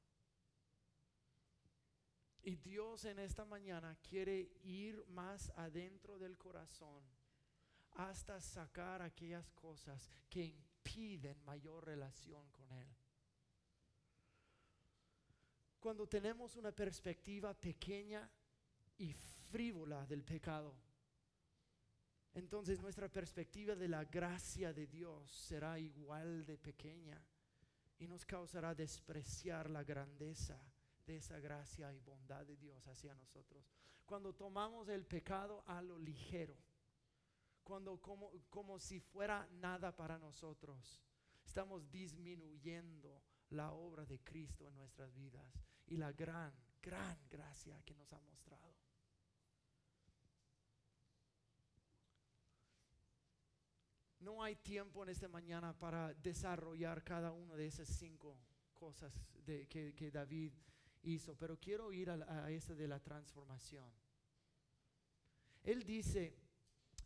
Y 2.46 2.54
Dios 2.54 3.04
en 3.06 3.18
esta 3.18 3.44
mañana 3.44 3.98
quiere 4.08 4.52
ir 4.62 5.04
más 5.08 5.50
adentro 5.56 6.16
del 6.16 6.38
corazón 6.38 7.02
hasta 7.96 8.40
sacar 8.40 9.02
aquellas 9.02 9.50
cosas 9.50 10.08
que 10.30 10.44
impiden 10.44 11.42
mayor 11.44 11.84
relación 11.84 12.48
con 12.52 12.70
Él. 12.70 12.86
Cuando 15.80 16.06
tenemos 16.06 16.54
una 16.54 16.70
perspectiva 16.70 17.52
pequeña 17.52 18.30
y 18.96 19.12
frívola 19.12 20.06
del 20.06 20.22
pecado, 20.22 20.72
entonces 22.32 22.80
nuestra 22.80 23.08
perspectiva 23.08 23.74
de 23.74 23.88
la 23.88 24.04
gracia 24.04 24.72
de 24.72 24.86
Dios 24.86 25.32
será 25.32 25.80
igual 25.80 26.46
de 26.46 26.58
pequeña 26.58 27.20
y 27.98 28.06
nos 28.06 28.24
causará 28.24 28.72
despreciar 28.72 29.68
la 29.68 29.82
grandeza 29.82 30.56
de 31.06 31.16
esa 31.16 31.38
gracia 31.38 31.92
y 31.94 32.00
bondad 32.00 32.44
de 32.44 32.56
Dios 32.56 32.86
hacia 32.88 33.14
nosotros. 33.14 33.64
Cuando 34.04 34.34
tomamos 34.34 34.88
el 34.88 35.06
pecado 35.06 35.62
a 35.66 35.80
lo 35.80 35.98
ligero, 35.98 36.56
cuando 37.62 38.00
como, 38.00 38.30
como 38.50 38.78
si 38.78 39.00
fuera 39.00 39.48
nada 39.52 39.94
para 39.94 40.18
nosotros, 40.18 41.02
estamos 41.44 41.90
disminuyendo 41.90 43.22
la 43.50 43.72
obra 43.72 44.04
de 44.04 44.20
Cristo 44.20 44.66
en 44.68 44.74
nuestras 44.74 45.14
vidas 45.14 45.64
y 45.86 45.96
la 45.96 46.12
gran, 46.12 46.52
gran 46.82 47.18
gracia 47.28 47.80
que 47.84 47.94
nos 47.94 48.12
ha 48.12 48.20
mostrado. 48.20 48.74
No 54.20 54.42
hay 54.42 54.56
tiempo 54.56 55.04
en 55.04 55.10
esta 55.10 55.28
mañana 55.28 55.72
para 55.72 56.12
desarrollar 56.14 57.04
cada 57.04 57.30
una 57.30 57.54
de 57.54 57.66
esas 57.66 57.88
cinco 57.88 58.36
cosas 58.74 59.12
de, 59.44 59.68
que, 59.68 59.94
que 59.94 60.10
David 60.10 60.52
hizo, 61.06 61.36
pero 61.36 61.58
quiero 61.58 61.92
ir 61.92 62.10
a, 62.10 62.44
a 62.44 62.50
esta 62.50 62.74
de 62.74 62.88
la 62.88 63.00
transformación. 63.00 63.90
Él 65.62 65.84
dice 65.84 66.36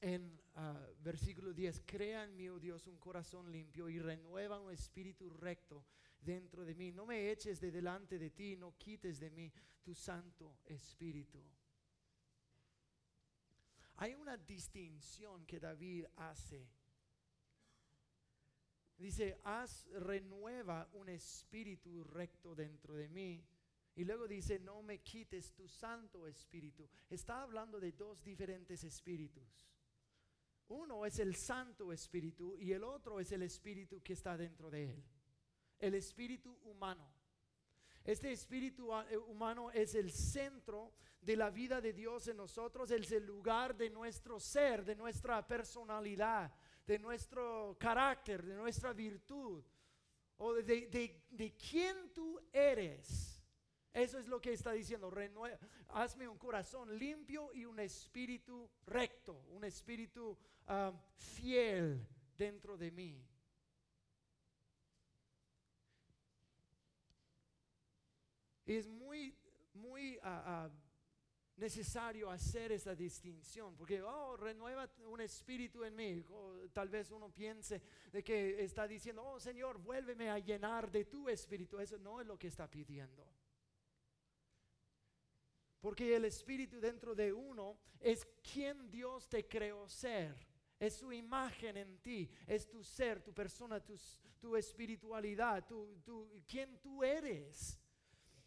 en 0.01 0.41
ah, 0.55 0.87
versículo 1.03 1.53
10, 1.53 1.83
crea 1.87 2.25
en 2.25 2.37
mí, 2.37 2.49
oh 2.49 2.59
Dios, 2.59 2.87
un 2.87 2.99
corazón 2.99 3.51
limpio 3.51 3.89
y 3.89 3.99
renueva 3.99 4.59
un 4.59 4.71
espíritu 4.71 5.29
recto 5.31 5.85
dentro 6.21 6.65
de 6.65 6.75
mí. 6.75 6.93
No 6.93 7.07
me 7.07 7.31
eches 7.31 7.61
de 7.61 7.71
delante 7.71 8.19
de 8.19 8.31
ti, 8.31 8.57
no 8.57 8.77
quites 8.77 9.21
de 9.21 9.31
mí 9.31 9.53
tu 9.83 9.95
santo 9.95 10.59
espíritu. 10.65 11.43
Hay 13.97 14.15
una 14.15 14.37
distinción 14.37 15.45
que 15.45 15.61
David 15.61 16.07
hace. 16.17 16.67
Dice, 18.97 19.39
haz, 19.45 19.87
renueva 19.93 20.89
un 20.93 21.09
espíritu 21.09 22.05
recto 22.05 22.55
dentro 22.55 22.95
de 22.95 23.09
mí 23.09 23.45
y 24.01 24.05
luego 24.07 24.27
dice, 24.27 24.59
no 24.59 24.83
me 24.83 25.03
quites 25.03 25.53
tu 25.53 25.69
Santo 25.69 26.27
Espíritu. 26.27 26.89
Está 27.11 27.43
hablando 27.43 27.79
de 27.79 27.93
dos 27.93 28.23
diferentes 28.23 28.83
espíritus. 28.83 29.69
Uno 30.69 31.05
es 31.05 31.19
el 31.19 31.37
Santo 31.37 31.93
Espíritu 31.93 32.57
y 32.57 32.73
el 32.73 32.83
otro 32.83 33.21
es 33.21 33.31
el 33.31 33.43
Espíritu 33.43 34.03
que 34.03 34.15
está 34.15 34.39
dentro 34.39 34.71
de 34.71 34.93
él. 34.93 35.05
El 35.79 35.93
Espíritu 35.97 36.59
humano. 36.63 37.13
Este 38.03 38.33
Espíritu 38.33 38.91
eh, 38.91 39.19
humano 39.19 39.71
es 39.71 39.95
el 39.95 40.11
centro 40.11 40.95
de 41.21 41.37
la 41.37 41.51
vida 41.51 41.83
de 41.83 41.93
Dios 41.93 42.27
en 42.29 42.39
nosotros, 42.39 42.91
es 42.91 43.13
el 43.13 43.27
lugar 43.27 43.77
de 43.77 43.91
nuestro 43.91 44.41
ser, 44.41 44.83
de 44.83 44.97
nuestra 44.97 45.47
personalidad, 45.47 46.51
de 46.87 46.99
nuestro 46.99 47.77
carácter, 47.79 48.47
de 48.47 48.55
nuestra 48.55 48.95
virtud, 48.95 49.63
o 50.39 50.55
de, 50.55 50.63
de, 50.87 51.27
de 51.33 51.55
quién 51.59 52.15
tú 52.15 52.41
eres. 52.51 53.40
Eso 53.93 54.19
es 54.19 54.29
lo 54.29 54.41
que 54.41 54.53
está 54.53 54.73
diciendo. 54.73 55.13
hazme 55.89 56.29
un 56.29 56.39
corazón 56.39 56.97
limpio 56.97 57.53
y 57.53 57.65
un 57.65 57.81
espíritu 57.81 58.71
recto, 58.87 59.45
un 59.51 59.65
espíritu 59.65 60.39
ah, 60.67 60.93
fiel 61.17 62.07
dentro 62.37 62.77
de 62.77 62.91
mí. 62.93 63.27
Es 68.65 68.87
muy, 68.87 69.37
muy 69.75 70.17
ah, 70.23 70.43
ah, 70.47 70.71
necesario 71.57 72.31
hacer 72.31 72.71
esa 72.71 72.95
distinción, 72.95 73.77
porque, 73.77 74.01
oh, 74.01 74.37
renueva 74.37 74.89
un 75.07 75.21
espíritu 75.21 75.83
en 75.83 75.97
mí. 75.97 76.25
tal 76.73 76.89
vez 76.89 77.11
uno 77.11 77.29
piense 77.31 77.83
de 78.13 78.23
que 78.23 78.63
está 78.63 78.87
diciendo, 78.87 79.25
oh 79.25 79.41
Señor, 79.41 79.79
vuélveme 79.79 80.31
a 80.31 80.39
llenar 80.39 80.93
de 80.93 81.07
tu 81.07 81.29
espíritu. 81.29 81.81
Eso 81.81 81.99
no 81.99 82.21
es 82.21 82.27
lo 82.29 82.39
que 82.39 82.47
está 82.47 82.71
pidiendo. 82.71 83.27
Porque 85.81 86.15
el 86.15 86.27
espíritu 86.27 86.79
dentro 86.79 87.15
de 87.15 87.33
uno 87.33 87.79
es 87.99 88.27
quien 88.53 88.91
Dios 88.91 89.29
te 89.29 89.47
creó 89.47 89.89
ser. 89.89 90.35
Es 90.79 90.95
su 90.95 91.13
imagen 91.13 91.77
en 91.77 91.99
ti, 91.99 92.31
es 92.47 92.69
tu 92.69 92.83
ser, 92.83 93.23
tu 93.23 93.35
persona, 93.35 93.83
tu, 93.83 94.57
espiritualidad, 94.57 95.67
tu, 95.67 96.43
quien 96.47 96.79
tú 96.81 97.05
eres. 97.05 97.79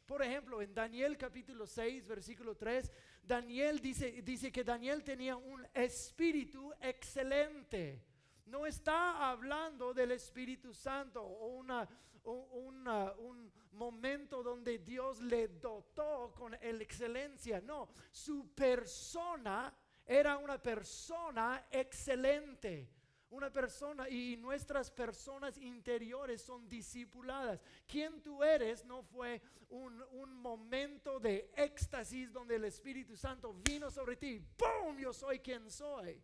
Por 0.06 0.22
ejemplo, 0.22 0.62
en 0.62 0.74
Daniel 0.74 1.17
capítulo 1.17 1.65
6, 1.65 2.08
versículo 2.08 2.56
3, 2.56 2.91
Daniel 3.22 3.80
dice, 3.80 4.22
dice 4.22 4.52
que 4.52 4.63
Daniel 4.63 5.04
tenía 5.04 5.38
un 5.38 5.65
espíritu 5.74 6.74
excelente. 6.82 8.04
No 8.46 8.65
está 8.65 9.30
hablando 9.30 9.93
del 9.93 10.12
Espíritu 10.12 10.74
Santo 10.74 11.24
o 11.24 11.56
una, 11.56 11.88
un 12.24 13.52
momento 13.74 14.44
donde 14.44 14.80
Dios 14.80 15.20
le 15.22 15.48
dotó 15.48 16.34
con 16.36 16.54
el 16.62 16.82
excelencia. 16.82 17.62
No, 17.62 17.90
su 18.12 18.54
persona 18.54 19.74
era 20.06 20.38
una 20.38 20.62
persona 20.62 21.68
excelente. 21.72 22.90
Una 23.30 23.52
persona 23.52 24.08
y 24.08 24.38
nuestras 24.38 24.92
personas 24.92 25.58
interiores 25.58 26.44
son 26.44 26.70
discipuladas. 26.70 27.60
Quien 27.88 28.22
tú 28.22 28.44
eres 28.44 28.86
no 28.86 29.02
fue 29.02 29.42
un, 29.70 30.04
un, 30.12 30.36
momento 30.36 31.20
de 31.20 31.50
éxtasis 31.56 32.32
donde 32.32 32.58
el 32.58 32.66
Espíritu 32.66 33.18
Santo 33.18 33.56
vino 33.56 33.90
sobre 33.90 34.18
ti. 34.18 34.40
¡Pum! 34.56 35.00
Yo 35.00 35.12
soy 35.12 35.40
quien 35.40 35.72
soy. 35.72 36.22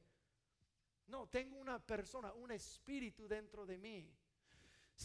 No, 1.07 1.27
tengo 1.27 1.57
una 1.57 1.79
persona, 1.79 2.31
un 2.33 2.51
espíritu 2.51 3.27
dentro 3.27 3.65
de 3.65 3.79
mí. 3.79 4.07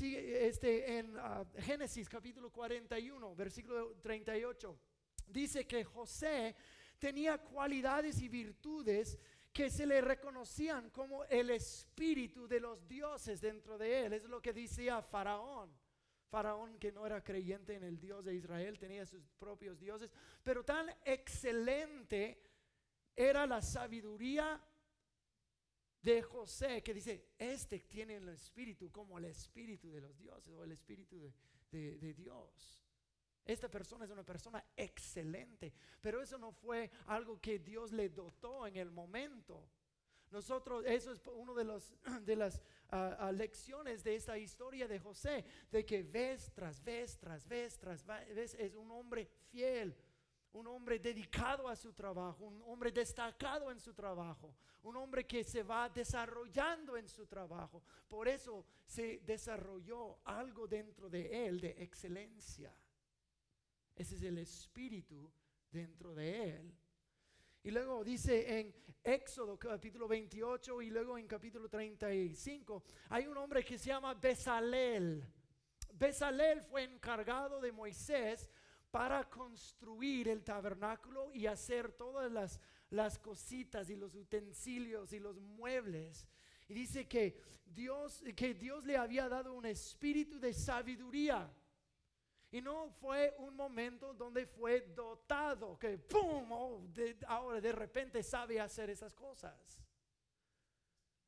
Este, 0.01 0.99
en 0.99 1.17
ah, 1.19 1.45
Génesis 1.61 2.09
capítulo 2.09 2.51
41, 2.51 3.37
versículo 3.37 3.95
38. 4.03 4.77
Dice 5.29 5.69
que 5.69 5.85
José 5.85 6.57
tenía 6.99 7.39
cualidades 7.39 8.21
y 8.21 8.29
virtudes 8.29 9.17
que 9.53 9.71
se 9.71 9.87
le 9.87 10.01
reconocían 10.01 10.91
como 10.91 11.25
el 11.27 11.51
espíritu 11.51 12.49
de 12.49 12.59
los 12.59 12.89
dioses 12.89 13.41
dentro 13.41 13.79
de 13.79 14.07
él. 14.07 14.15
Es 14.15 14.25
lo 14.25 14.43
que 14.43 14.53
decía 14.53 15.01
Faraón. 15.01 15.71
Faraón 16.29 16.77
que 16.81 16.91
no 16.91 17.07
era 17.07 17.23
creyente 17.23 17.75
en 17.77 17.85
el 17.85 18.01
Dios 18.01 18.25
de 18.25 18.35
Israel, 18.35 18.81
tenía 18.81 19.07
sus 19.07 19.29
propios 19.39 19.79
dioses, 19.79 20.11
pero 20.43 20.65
tan 20.65 20.91
excelente 21.05 22.43
era 23.15 23.47
la 23.47 23.63
sabiduría 23.63 24.61
de 26.05 26.21
José 26.21 26.83
que 26.83 26.93
dice, 26.93 27.31
este 27.39 27.81
tiene 27.81 28.17
el 28.17 28.29
espíritu 28.29 28.93
como 28.93 29.17
el 29.17 29.25
espíritu 29.25 29.91
de 29.91 30.03
los 30.03 30.17
dioses 30.19 30.55
o 30.55 30.63
el 30.63 30.73
espíritu 30.73 31.19
de, 31.71 31.99
de, 31.99 32.13
Dios. 32.13 32.85
Esta 33.43 33.71
persona 33.71 34.05
es 34.05 34.11
una 34.11 34.23
persona 34.23 34.63
excelente, 34.77 35.73
pero 36.03 36.21
eso 36.21 36.37
no 36.37 36.53
fue 36.53 36.91
algo 37.07 37.41
que 37.41 37.59
Dios 37.59 37.91
le 37.91 38.11
dotó 38.11 38.67
en 38.67 38.77
el 38.77 38.91
momento. 38.91 39.67
Nosotros, 40.31 40.85
eso 40.87 41.11
es 41.11 41.23
uno 41.27 41.55
de, 41.55 41.65
de 42.23 42.37
las 42.37 42.61
ah, 42.91 43.17
ah, 43.21 43.33
lecciones 43.33 44.05
de 44.05 44.17
esta 44.17 44.37
historia 44.37 44.87
de 44.87 44.99
José, 44.99 45.43
de 45.71 45.87
que 45.87 46.03
vez 46.03 46.53
tras 46.53 46.85
vez, 46.85 47.19
tras 47.19 47.49
vez, 47.49 47.79
tras 47.79 48.05
vez, 48.05 48.55
es 48.55 48.75
un 48.75 48.91
hombre 48.91 49.27
fiel, 49.51 49.97
un 50.55 50.67
hombre 50.69 51.01
dedicado 51.01 51.69
a 51.69 51.75
su 51.75 51.93
trabajo, 51.93 52.45
un 52.45 52.63
hombre 52.63 52.93
destacado 52.93 53.71
en 53.71 53.81
su 53.81 53.93
trabajo, 53.93 54.55
un 54.85 54.97
hombre 54.97 55.27
que 55.27 55.43
se 55.43 55.63
va 55.63 55.89
desarrollando 55.89 56.97
en 56.97 57.09
su 57.09 57.27
trabajo. 57.27 57.83
Por 58.09 58.29
eso 58.29 58.65
se 58.87 59.19
desarrolló 59.27 60.21
algo 60.25 60.69
dentro 60.69 61.11
de 61.11 61.47
él 61.47 61.61
de 61.61 61.71
excelencia. 61.83 62.73
Ese 63.97 64.15
es 64.15 64.23
el 64.23 64.39
espíritu 64.39 65.31
dentro 65.71 66.15
de 66.15 66.57
él. 66.57 66.75
Y 67.65 67.71
luego 67.71 68.05
dice 68.05 68.61
en 68.61 68.75
Éxodo 69.03 69.59
capítulo 69.59 70.07
28 70.07 70.83
y 70.83 70.91
luego 70.91 71.19
en 71.19 71.27
capítulo 71.27 71.69
35, 71.69 72.85
hay 73.09 73.27
un 73.27 73.37
hombre 73.39 73.65
que 73.65 73.77
se 73.77 73.89
llama 73.89 74.15
Besalel. 74.15 75.25
Besalel 75.95 76.61
fue 76.61 76.85
encargado 76.85 77.61
de 77.61 77.73
Moisés 77.73 78.51
para 78.95 79.29
construir 79.29 80.29
el 80.29 80.45
tabernáculo 80.45 81.29
y 81.33 81.49
hacer 81.49 81.91
todas 81.95 82.31
las, 82.31 82.61
las 82.91 83.19
cositas 83.19 83.91
y 83.91 83.97
los 83.97 84.15
utensilios 84.15 85.13
y 85.13 85.19
los 85.19 85.41
muebles. 85.41 86.29
Y 86.69 86.75
dice 86.75 87.09
que 87.09 87.37
Dios, 87.67 88.23
que 88.37 88.55
Dios 88.55 88.85
le 88.85 88.97
había 88.97 89.29
dado 89.29 89.53
un 89.53 89.67
espíritu 89.67 90.39
de 90.39 90.53
sabiduría. 90.53 91.53
Y 92.53 92.63
no 92.63 92.89
fue 92.89 93.35
un 93.39 93.57
momento 93.57 94.15
donde 94.15 94.47
fue 94.47 94.83
dotado 94.83 95.77
que, 95.77 95.99
¡pum! 95.99 96.53
Oh, 96.53 96.87
ahora 97.27 97.61
de 97.61 97.73
repente 97.73 98.23
sabe 98.23 98.61
hacer 98.61 98.91
esas 98.91 99.13
cosas. 99.13 99.83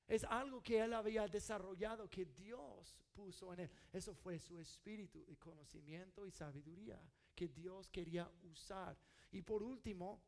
Es 0.06 0.22
algo 0.22 0.62
que 0.62 0.78
él 0.78 0.94
había 0.94 1.26
desarrollado, 1.26 2.08
que 2.08 2.26
Dios 2.26 2.96
puso 3.12 3.52
en 3.54 3.58
él. 3.58 3.70
Eso 3.92 4.14
fue 4.14 4.38
su 4.38 4.56
espíritu 4.56 5.24
de 5.24 5.36
conocimiento 5.36 6.24
y 6.24 6.30
sabiduría 6.30 7.02
que 7.36 7.46
Dios 7.48 7.88
quería 7.90 8.28
usar. 8.42 8.98
Y 9.30 9.42
por 9.42 9.62
último, 9.62 10.20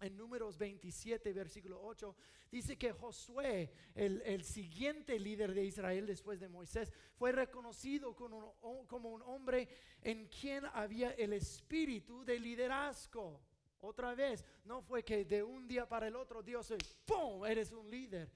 en 0.00 0.16
números 0.16 0.58
27, 0.58 1.32
versículo 1.32 1.80
8, 1.80 2.16
dice 2.50 2.76
que 2.76 2.90
Josué, 2.90 3.70
el, 3.94 4.42
siguiente 4.42 5.16
líder 5.20 5.54
de 5.54 5.64
Israel 5.64 6.06
después 6.06 6.40
de 6.40 6.48
Moisés, 6.48 6.92
fue 7.14 7.30
reconocido 7.30 8.16
como 8.16 8.56
un, 8.62 9.22
hombre 9.22 9.68
en 10.00 10.26
quien 10.26 10.64
había 10.72 11.12
el 11.12 11.34
espíritu 11.34 12.24
de 12.24 12.40
liderazgo. 12.40 13.40
Otra 13.78 14.14
vez, 14.16 14.44
no 14.64 14.82
fue 14.82 15.04
que 15.04 15.24
de 15.24 15.44
un 15.44 15.68
día 15.68 15.86
para 15.86 16.08
el 16.08 16.16
otro 16.16 16.42
Dios, 16.42 16.72
¡pum!, 17.04 17.44
eres 17.44 17.70
un 17.70 17.88
líder 17.88 18.32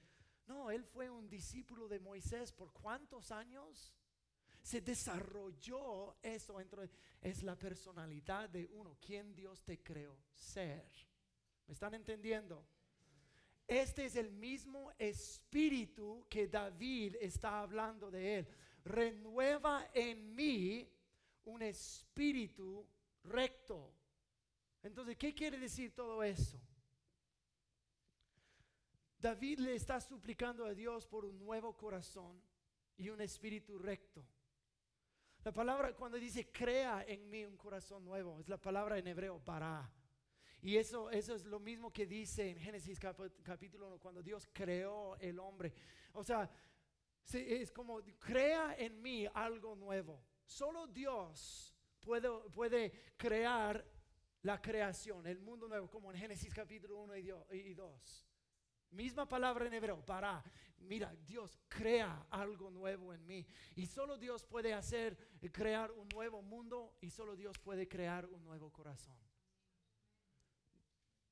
no, 0.49 0.71
él 0.71 0.83
fue 0.83 1.11
un 1.11 1.29
discípulo 1.29 1.87
de 1.87 1.99
Moisés 1.99 2.51
por 2.51 2.73
cuántos 2.73 3.31
años? 3.31 3.93
Se 4.61 4.81
desarrolló 4.81 6.17
eso 6.21 6.57
dentro 6.57 6.83
es 7.21 7.43
la 7.43 7.57
personalidad 7.57 8.49
de 8.49 8.67
uno, 8.67 8.97
quien 8.99 9.35
Dios 9.35 9.63
te 9.63 9.81
creó 9.81 10.17
ser. 10.33 10.89
¿Me 11.67 11.73
están 11.73 11.93
entendiendo? 11.93 12.65
Este 13.67 14.05
es 14.05 14.15
el 14.15 14.31
mismo 14.31 14.91
espíritu 14.97 16.25
que 16.27 16.47
David 16.47 17.17
está 17.21 17.61
hablando 17.61 18.09
de 18.09 18.39
él. 18.39 18.47
Renueva 18.83 19.89
en 19.93 20.33
mí 20.33 20.91
un 21.45 21.61
espíritu 21.61 22.87
recto. 23.23 23.93
Entonces, 24.81 25.17
¿qué 25.17 25.35
quiere 25.35 25.59
decir 25.59 25.93
todo 25.93 26.23
eso? 26.23 26.59
David 29.19 29.59
le 29.59 29.75
está 29.75 29.99
suplicando 29.99 30.65
a 30.65 30.73
Dios 30.73 31.05
por 31.05 31.25
un 31.25 31.37
nuevo 31.37 31.75
corazón 31.75 32.41
y 32.97 33.09
un 33.09 33.21
espíritu 33.21 33.77
recto. 33.77 34.25
La 35.49 35.53
palabra 35.53 35.95
cuando 35.95 36.19
dice 36.19 36.51
crea 36.51 37.03
en 37.07 37.27
mí 37.27 37.43
un 37.43 37.57
corazón 37.57 38.05
nuevo, 38.05 38.39
es 38.39 38.47
la 38.49 38.61
palabra 38.61 38.99
en 38.99 39.07
hebreo 39.07 39.43
para. 39.43 39.91
Y 40.61 40.77
eso, 40.77 41.09
eso 41.09 41.33
es 41.33 41.43
lo 41.43 41.59
mismo 41.59 41.91
que 41.91 42.05
dice 42.05 42.51
en 42.51 42.59
Génesis 42.59 42.99
capítulo 43.41 43.87
1, 43.87 43.97
cuando 43.97 44.21
Dios 44.21 44.47
creó 44.53 45.17
el 45.17 45.39
hombre. 45.39 45.73
O 46.13 46.23
sea, 46.23 46.47
es 47.33 47.71
como 47.71 47.99
crea 48.19 48.75
en 48.77 49.01
mí 49.01 49.25
algo 49.33 49.75
nuevo. 49.75 50.23
Solo 50.45 50.85
Dios 50.85 51.75
puede, 51.99 52.29
puede 52.51 52.91
crear 53.17 53.83
la 54.43 54.61
creación, 54.61 55.25
el 55.25 55.39
mundo 55.39 55.67
nuevo, 55.67 55.89
como 55.89 56.11
en 56.11 56.19
Génesis 56.19 56.53
capítulo 56.53 56.99
1 56.99 57.17
y 57.53 57.73
2. 57.73 58.28
Misma 58.91 59.27
palabra 59.27 59.67
en 59.67 59.73
hebreo, 59.73 60.03
para. 60.03 60.43
Mira, 60.79 61.15
Dios 61.25 61.59
crea 61.67 62.25
algo 62.29 62.71
nuevo 62.71 63.13
en 63.13 63.25
mí. 63.25 63.45
Y 63.75 63.85
solo 63.85 64.17
Dios 64.17 64.43
puede 64.43 64.73
hacer, 64.73 65.17
eh, 65.41 65.51
crear 65.51 65.91
un 65.91 66.07
nuevo 66.09 66.41
mundo 66.41 66.95
y 67.01 67.09
solo 67.09 67.35
Dios 67.35 67.59
puede 67.59 67.87
crear 67.87 68.25
un 68.25 68.43
nuevo 68.43 68.71
corazón. 68.71 69.17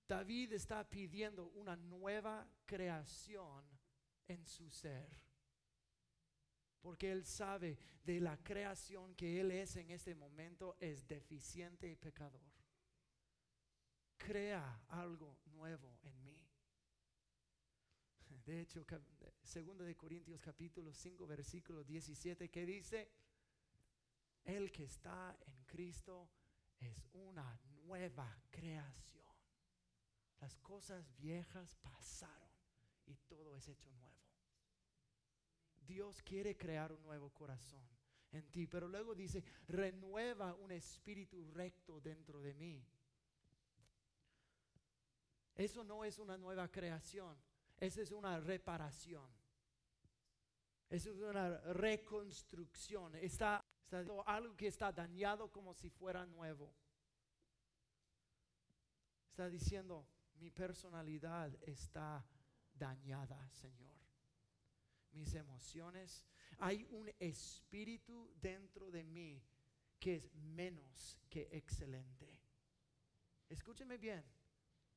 David 0.07 0.53
está 0.53 0.87
pidiendo 0.87 1.47
una 1.55 1.75
nueva 1.75 2.47
creación 2.65 3.65
en 4.27 4.45
su 4.45 4.69
ser. 4.69 5.09
Porque 6.79 7.11
él 7.11 7.25
sabe 7.25 7.77
de 8.03 8.21
la 8.21 8.37
creación 8.37 9.15
que 9.15 9.41
él 9.41 9.51
es 9.51 9.75
en 9.75 9.91
este 9.91 10.15
momento 10.15 10.77
es 10.79 11.07
deficiente 11.07 11.89
y 11.89 11.95
pecador. 11.95 12.53
Crea 14.15 14.83
algo 14.87 15.39
nuevo 15.45 15.97
en 16.03 16.23
mí. 16.23 16.46
De 18.47 18.61
hecho, 18.61 18.85
segundo 19.43 19.83
de 19.83 19.97
Corintios 19.97 20.39
capítulo 20.39 20.93
5 20.93 21.27
versículo 21.27 21.83
17 21.83 22.49
que 22.49 22.65
dice, 22.65 23.11
el 24.45 24.71
que 24.71 24.85
está 24.85 25.37
en 25.45 25.65
Cristo 25.65 26.29
es 26.79 27.05
una 27.11 27.59
nueva 27.83 28.39
creación. 28.49 29.27
Las 30.39 30.57
cosas 30.59 31.13
viejas 31.17 31.75
pasaron 31.75 32.49
y 33.05 33.17
todo 33.27 33.53
es 33.57 33.67
hecho 33.67 33.91
nuevo. 33.91 34.15
Dios 35.85 36.21
quiere 36.21 36.55
crear 36.55 36.93
un 36.93 37.03
nuevo 37.03 37.29
corazón 37.31 37.85
en 38.31 38.49
ti, 38.49 38.65
pero 38.65 38.87
luego 38.87 39.13
dice, 39.13 39.43
renueva 39.67 40.53
un 40.53 40.71
espíritu 40.71 41.43
recto 41.51 41.99
dentro 41.99 42.39
de 42.39 42.53
mí. 42.53 42.81
Eso 45.53 45.83
no 45.83 46.05
es 46.05 46.17
una 46.17 46.37
nueva 46.37 46.71
creación, 46.71 47.37
esa 47.79 48.01
es 48.01 48.11
una 48.11 48.39
reparación. 48.39 49.29
Esa 50.89 51.09
es 51.09 51.19
una 51.19 51.57
reconstrucción. 51.73 53.15
Está, 53.15 53.63
está 53.83 54.03
algo 54.25 54.55
que 54.55 54.67
está 54.67 54.91
dañado 54.91 55.51
como 55.51 55.73
si 55.73 55.89
fuera 55.89 56.25
nuevo. 56.25 56.73
Está 59.29 59.49
diciendo, 59.49 60.07
mi 60.39 60.49
personalidad 60.49 61.53
está 61.61 62.25
dañada, 62.73 63.47
Señor. 63.49 63.95
Mis 65.11 65.33
emociones. 65.35 66.23
Hay 66.59 66.85
un 66.89 67.11
espíritu 67.19 68.31
dentro 68.39 68.89
de 68.89 69.03
mí 69.03 69.43
que 69.99 70.15
es 70.15 70.33
menos 70.33 71.19
que 71.29 71.49
excelente. 71.51 72.39
Escúcheme 73.49 73.97
bien. 73.97 74.23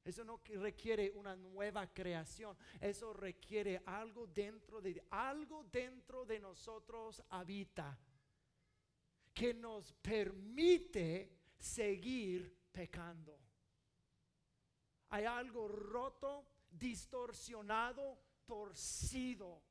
Eso 0.05 0.25
no 0.25 0.41
requiere 0.45 1.11
una 1.15 1.37
nueva 1.37 1.87
creación. 1.93 2.57
Eso 2.81 3.13
requiere 3.13 3.83
algo 3.85 4.27
dentro 4.27 4.81
de 4.81 5.03
algo 5.11 5.65
dentro 5.65 6.25
de 6.25 6.41
nosotros 6.41 7.23
habita 7.29 7.99
que 9.35 9.53
nos 9.55 9.93
permite 9.93 11.39
seguir 11.59 12.69
pecando. 12.73 13.39
Hay 15.11 15.25
algo 15.25 15.69
roto, 15.69 16.47
distorsionado, 16.71 18.19
torcido 18.47 19.63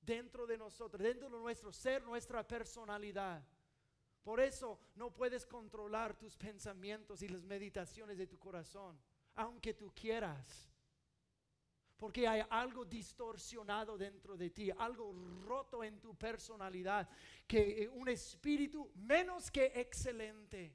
dentro 0.00 0.46
de 0.46 0.58
nosotros, 0.58 1.02
dentro 1.02 1.28
de 1.28 1.38
nuestro 1.38 1.72
ser, 1.72 2.02
nuestra 2.02 2.46
personalidad. 2.46 3.46
Por 4.22 4.40
eso 4.40 4.80
no 4.96 5.12
puedes 5.12 5.46
controlar 5.46 6.18
tus 6.18 6.36
pensamientos 6.36 7.22
y 7.22 7.28
las 7.28 7.44
meditaciones 7.44 8.18
de 8.18 8.26
tu 8.26 8.38
corazón 8.38 8.98
aunque 9.40 9.74
tú 9.74 9.92
quieras. 9.94 10.68
Porque 11.96 12.26
hay 12.26 12.42
algo 12.48 12.84
distorsionado 12.84 13.98
dentro 13.98 14.36
de 14.36 14.50
ti, 14.50 14.70
algo 14.70 15.12
roto 15.44 15.84
en 15.84 16.00
tu 16.00 16.14
personalidad, 16.14 17.08
que 17.46 17.82
eh, 17.82 17.88
un 17.88 18.08
espíritu 18.08 18.90
menos 18.94 19.50
que 19.50 19.66
excelente. 19.74 20.74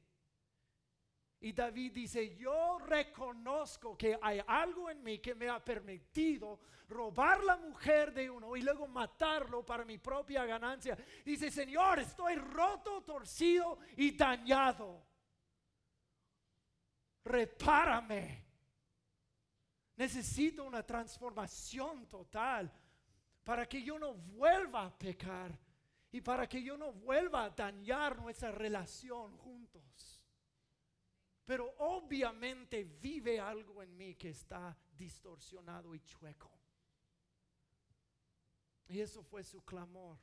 Y 1.39 1.51
David 1.51 1.93
dice, 1.93 2.35
yo 2.35 2.77
reconozco 2.79 3.97
que 3.97 4.17
hay 4.21 4.41
algo 4.47 4.89
en 4.89 5.03
mí 5.03 5.19
que 5.19 5.35
me 5.35 5.49
ha 5.49 5.63
permitido 5.63 6.59
robar 6.87 7.43
la 7.43 7.57
mujer 7.57 8.13
de 8.13 8.29
uno 8.29 8.55
y 8.55 8.61
luego 8.61 8.87
matarlo 8.87 9.65
para 9.65 9.83
mi 9.83 9.97
propia 9.97 10.45
ganancia. 10.45 10.97
Dice, 11.23 11.51
Señor, 11.51 11.99
estoy 11.99 12.35
roto, 12.35 13.01
torcido 13.01 13.79
y 13.97 14.15
dañado. 14.15 15.03
Repárame. 17.23 18.44
Necesito 19.97 20.63
una 20.63 20.83
transformación 20.83 22.07
total 22.07 22.71
para 23.43 23.65
que 23.65 23.81
yo 23.81 23.97
no 23.97 24.13
vuelva 24.13 24.85
a 24.85 24.97
pecar 24.97 25.57
y 26.11 26.21
para 26.21 26.47
que 26.47 26.61
yo 26.61 26.77
no 26.77 26.91
vuelva 26.91 27.45
a 27.45 27.49
dañar 27.49 28.19
nuestra 28.21 28.51
relación 28.51 29.37
juntos. 29.37 30.25
Pero 31.45 31.75
obviamente 31.77 32.83
vive 32.83 33.39
algo 33.39 33.83
en 33.83 33.95
mí 33.95 34.15
que 34.15 34.29
está 34.29 34.75
distorsionado 34.97 35.93
y 35.93 35.99
chueco. 36.01 36.51
Y 38.87 38.99
eso 38.99 39.23
fue 39.23 39.43
su 39.43 39.63
clamor 39.63 40.17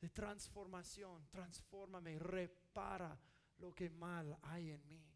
de 0.00 0.10
transformación. 0.10 1.26
Transfórmame, 1.30 2.18
repara 2.18 3.18
lo 3.58 3.74
que 3.74 3.90
mal 3.90 4.38
hay 4.42 4.70
en 4.70 4.86
mí. 4.86 5.13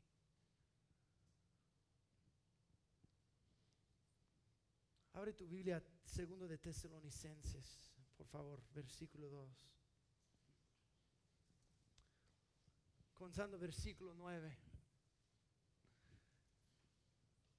Abre 5.19 5.33
tu 5.33 5.49
Biblia, 5.49 5.83
segundo 6.05 6.47
de 6.47 6.59
Tesalonicenses, 6.59 7.93
por 8.17 8.29
favor, 8.29 8.63
versículo 8.73 9.29
2. 9.29 9.51
Comenzando 13.15 13.59
versículo 13.59 14.15
9. 14.15 14.57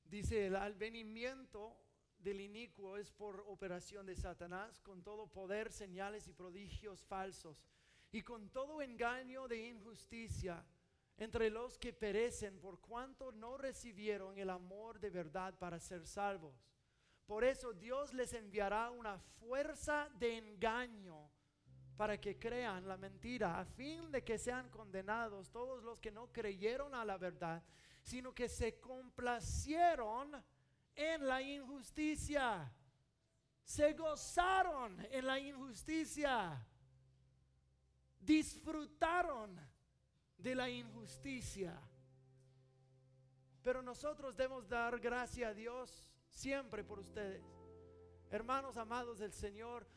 Dice, 0.06 0.48
el 0.48 0.56
alvenimiento 0.56 1.76
del 2.18 2.40
inicuo 2.40 2.96
es 2.96 3.12
por 3.12 3.42
operación 3.42 4.06
de 4.06 4.16
Satanás, 4.16 4.80
con 4.80 5.04
todo 5.04 5.28
poder, 5.28 5.70
señales 5.70 6.30
y 6.30 6.34
prodigios 6.34 7.04
falsos, 7.04 7.66
y 8.14 8.22
con 8.22 8.50
todo 8.52 8.82
engaño 8.82 9.50
de 9.50 9.68
injusticia 9.68 10.66
entre 11.18 11.50
los 11.50 11.78
que 11.78 11.92
perecen 11.92 12.58
por 12.62 12.80
cuanto 12.80 13.34
no 13.34 13.58
recibieron 13.58 14.38
el 14.38 14.50
amor 14.50 14.98
de 15.02 15.10
verdad 15.10 15.60
para 15.60 15.78
ser 15.78 16.08
salvos. 16.08 16.79
Por 17.30 17.44
eso 17.44 17.74
Dios 17.74 18.12
les 18.16 18.34
enviará 18.34 18.90
una 18.90 19.20
fuerza 19.20 20.10
de 20.18 20.36
engaño 20.36 21.30
para 21.96 22.20
que 22.20 22.40
crean 22.40 22.88
la 22.88 22.98
mentira, 22.98 23.60
a 23.60 23.66
fin 23.66 24.10
de 24.10 24.24
que 24.24 24.40
sean 24.40 24.68
condenados 24.72 25.52
todos 25.52 25.84
los 25.84 26.00
que 26.00 26.10
no 26.10 26.32
creyeron 26.32 26.96
a 26.96 27.06
la 27.06 27.20
verdad, 27.20 27.62
sino 28.02 28.34
que 28.34 28.50
se 28.50 28.80
complacieron 28.80 30.44
en 30.96 31.28
la 31.28 31.40
injusticia, 31.40 32.74
se 33.64 33.94
gozaron 33.94 35.00
en 35.12 35.28
la 35.28 35.38
injusticia, 35.38 36.66
disfrutaron 38.20 39.56
de 40.36 40.56
la 40.56 40.68
injusticia. 40.68 41.80
Pero 43.62 43.84
nosotros 43.84 44.36
debemos 44.36 44.68
dar 44.68 45.00
gracias 45.00 45.52
a 45.52 45.54
Dios 45.54 46.09
siempre 46.30 46.84
por 46.84 47.00
ustedes. 47.00 47.44
Hermanos 48.32 48.78
amados 48.78 49.20
del 49.20 49.34
Señor, 49.34 49.88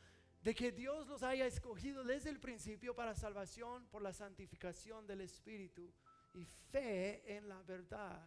de 0.43 0.55
que 0.55 0.73
Dios 0.73 1.07
los 1.07 1.23
haya 1.23 1.47
escogido 1.47 2.03
desde 2.03 2.31
el 2.31 2.41
principio 2.41 2.95
para 2.95 3.15
salvación 3.15 3.87
por 3.89 4.03
la 4.03 4.13
santificación 4.13 5.07
del 5.07 5.21
Espíritu 5.21 5.93
y 6.35 6.45
fe 6.45 7.37
en 7.37 7.49
la 7.49 7.63
verdad. 7.63 8.27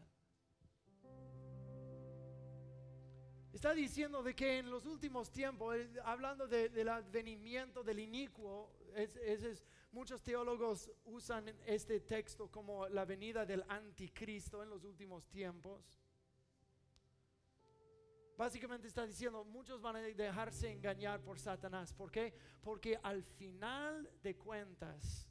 Está 3.51 3.73
diciendo 3.73 4.21
de 4.21 4.35
que 4.35 4.59
en 4.59 4.69
los 4.69 4.85
últimos 4.85 5.31
tiempos, 5.31 5.77
hablando 6.03 6.47
del 6.47 6.89
advenimiento 6.89 7.83
del 7.83 7.99
inicuo, 7.99 8.69
muchos 9.91 10.21
teólogos 10.21 10.91
usan 11.05 11.47
este 11.65 12.01
texto 12.01 12.51
como 12.51 12.87
la 12.89 13.05
venida 13.05 13.45
del 13.45 13.63
anticristo 13.69 14.61
en 14.61 14.69
los 14.69 14.83
últimos 14.83 15.25
tiempos. 15.27 15.89
Básicamente 18.37 18.87
está 18.87 19.05
diciendo, 19.05 19.45
muchos 19.45 19.81
van 19.81 19.95
a 19.95 20.01
dejarse 20.01 20.69
engañar 20.69 21.21
por 21.21 21.39
Satanás. 21.39 21.93
¿Por 21.93 22.11
qué? 22.11 22.33
Porque 22.61 22.99
al 23.01 23.23
final 23.23 24.09
de 24.21 24.35
cuentas 24.35 25.29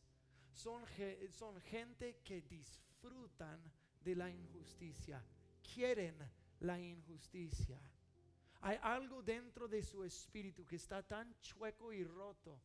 son, 0.53 0.83
son 1.31 1.61
gente 1.61 2.21
que 2.25 2.41
disfrutan 2.41 3.61
de 4.03 4.17
la 4.17 4.31
injusticia, 4.31 5.23
quieren 5.75 6.17
la 6.61 6.81
injusticia. 6.81 7.79
Hay 8.63 8.79
algo 8.81 9.23
dentro 9.23 9.69
de 9.69 9.83
su 9.83 10.03
espíritu 10.05 10.65
que 10.65 10.77
está 10.77 11.03
tan 11.03 11.39
chueco 11.41 11.93
y 11.93 12.05
roto 12.05 12.59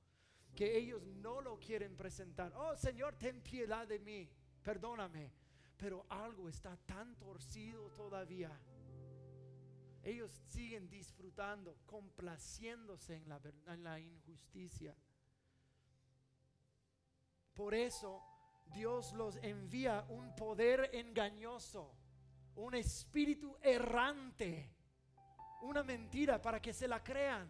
que 0.56 0.78
ellos 0.78 1.06
no 1.06 1.42
lo 1.42 1.60
quieren 1.60 1.98
presentar. 1.98 2.54
Oh 2.56 2.76
Señor, 2.78 3.16
ten 3.16 3.42
piedad 3.42 3.86
de 3.86 4.00
mí, 4.00 4.30
perdóname. 4.64 5.34
Pero 5.78 6.06
algo 6.10 6.50
está 6.50 6.76
tan 6.86 7.16
torcido 7.16 7.90
todavía 7.92 8.52
ellos 10.04 10.32
siguen 10.48 10.90
disfrutando, 10.90 11.78
complaciéndose 11.86 13.16
en 13.16 13.30
la, 13.30 13.42
en 13.68 13.84
la 13.84 14.00
injusticia. 14.00 14.96
Por 17.54 17.74
eso 17.74 18.24
Dios 18.74 19.14
los 19.14 19.36
envía 19.38 20.06
un 20.10 20.36
poder 20.36 20.92
engañoso, 20.94 21.94
un 22.56 22.76
espíritu 22.76 23.58
errante, 23.62 24.74
una 25.62 25.84
mentira 25.84 26.42
para 26.42 26.62
que 26.62 26.74
se 26.74 26.88
la 26.88 27.04
crean. 27.04 27.50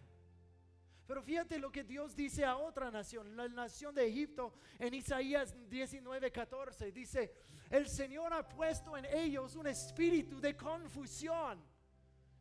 Pero 1.06 1.24
fíjate 1.24 1.58
lo 1.58 1.72
que 1.72 1.84
Dios 1.84 2.16
dice 2.16 2.45
a 2.45 2.58
otra 2.58 2.91
nación, 2.91 3.36
la 3.36 3.47
nación 3.47 3.95
de 3.95 4.08
Egipto, 4.08 4.54
en 4.78 4.93
Isaías 4.93 5.56
19:14. 5.70 6.91
Dice, 6.91 7.34
el 7.70 7.88
Señor 7.88 8.34
ha 8.34 8.47
puesto 8.47 8.95
en 8.95 9.06
ellos 9.06 9.56
un 9.56 9.68
espíritu 9.68 10.39
de 10.39 10.56
confusión 10.56 11.64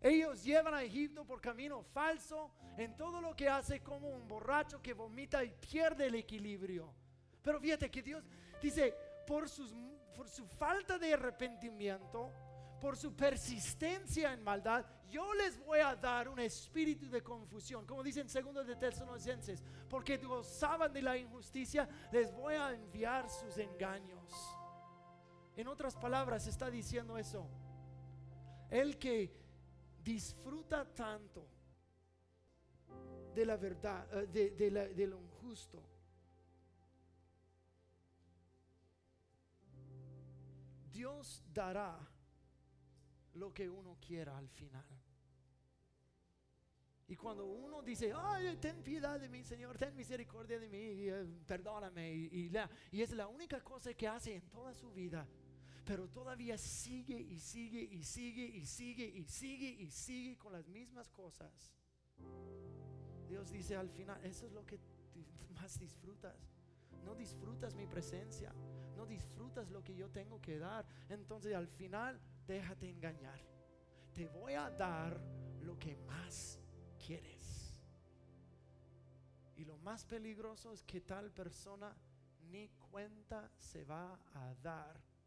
ellos 0.00 0.44
llevan 0.44 0.74
a 0.74 0.82
Egipto 0.82 1.24
por 1.24 1.40
camino 1.40 1.82
falso 1.82 2.52
en 2.76 2.96
todo 2.96 3.20
lo 3.20 3.34
que 3.34 3.48
hace 3.48 3.80
como 3.80 4.08
un 4.08 4.28
borracho 4.28 4.80
que 4.80 4.92
vomita 4.92 5.42
y 5.42 5.52
pierde 5.52 6.06
el 6.06 6.14
equilibrio. 6.14 6.94
Pero 7.42 7.60
fíjate 7.60 7.90
que 7.90 8.02
Dios 8.02 8.24
dice, 8.62 8.94
por, 9.26 9.46
por 10.14 10.28
su 10.28 10.46
falta 10.46 10.98
de 10.98 11.14
arrepentimiento, 11.14 12.32
por 12.80 12.96
su 12.96 13.14
persistencia 13.16 14.32
en 14.32 14.42
maldad, 14.42 14.86
yo 15.10 15.34
les 15.34 15.58
voy 15.58 15.80
a 15.80 15.96
dar 15.96 16.28
un 16.28 16.38
espíritu 16.38 17.08
de 17.08 17.22
confusión. 17.22 17.86
Como 17.86 18.02
dicen 18.02 18.28
segundo 18.28 18.62
de 18.62 18.76
Tesalonicenses, 18.76 19.64
porque 19.88 20.18
gozaban 20.18 20.92
de 20.92 21.02
la 21.02 21.16
injusticia, 21.16 21.88
les 22.12 22.32
voy 22.32 22.54
a 22.54 22.72
enviar 22.72 23.28
sus 23.28 23.56
engaños. 23.58 24.32
En 25.56 25.66
otras 25.66 25.96
palabras, 25.96 26.46
está 26.46 26.70
diciendo 26.70 27.18
eso. 27.18 27.48
El 28.70 28.98
que 28.98 29.47
disfruta 30.08 30.86
tanto 30.94 31.46
de 33.34 33.44
la 33.44 33.58
verdad, 33.58 34.08
eh, 34.22 34.26
de, 34.26 34.70
de 34.94 35.06
lo 35.06 35.20
injusto. 35.20 35.82
Dios 40.90 41.44
dará 41.52 41.98
lo 43.34 43.52
que 43.52 43.68
uno 43.68 43.98
quiera 44.00 44.38
al 44.38 44.48
final. 44.48 44.86
Y 47.06 47.14
cuando 47.14 47.44
uno 47.44 47.82
dice, 47.82 48.10
ay, 48.14 48.56
ten 48.56 48.82
piedad 48.82 49.20
de 49.20 49.28
mí, 49.28 49.44
Señor, 49.44 49.76
ten 49.76 49.94
misericordia 49.94 50.58
de 50.58 50.68
mí, 50.70 51.08
eh, 51.08 51.26
perdóname, 51.46 52.14
y, 52.14 52.50
y 52.92 53.02
es 53.02 53.12
la 53.12 53.28
única 53.28 53.62
cosa 53.62 53.92
que 53.92 54.08
hace 54.08 54.36
en 54.36 54.48
toda 54.48 54.72
su 54.72 54.90
vida, 54.90 55.28
pero 55.88 56.06
todavía 56.06 56.58
sigue 56.58 57.18
y 57.18 57.40
sigue 57.40 57.80
y 57.80 58.04
sigue 58.04 58.44
y 58.44 58.66
sigue 58.66 59.06
y 59.06 59.24
sigue 59.24 59.70
y 59.70 59.90
sigue 59.90 60.36
con 60.36 60.52
las 60.52 60.68
mismas 60.68 61.08
cosas. 61.08 61.72
Dios 63.26 63.50
dice 63.50 63.74
al 63.74 63.88
final, 63.88 64.22
eso 64.22 64.44
es 64.44 64.52
lo 64.52 64.66
que 64.66 64.78
más 65.54 65.78
disfrutas. 65.78 66.36
No 67.06 67.14
disfrutas 67.14 67.74
mi 67.74 67.86
presencia, 67.86 68.52
no 68.98 69.06
disfrutas 69.06 69.70
lo 69.70 69.82
que 69.82 69.96
yo 69.96 70.10
tengo 70.10 70.42
que 70.42 70.58
dar. 70.58 70.86
Entonces 71.08 71.54
al 71.54 71.68
final 71.68 72.20
déjate 72.46 72.90
engañar. 72.90 73.40
Te 74.12 74.28
voy 74.28 74.52
a 74.52 74.68
dar 74.68 75.18
lo 75.62 75.78
que 75.78 75.96
más 75.96 76.60
quieres. 76.98 77.74
Y 79.56 79.64
lo 79.64 79.78
más 79.78 80.04
peligroso 80.04 80.70
es 80.70 80.82
que 80.82 81.00
tal 81.00 81.32
persona 81.32 81.96
ni 82.50 82.68
cuenta 82.90 83.50
se 83.58 83.84
va 83.84 84.20
a 84.34 84.54
dar 84.62 85.17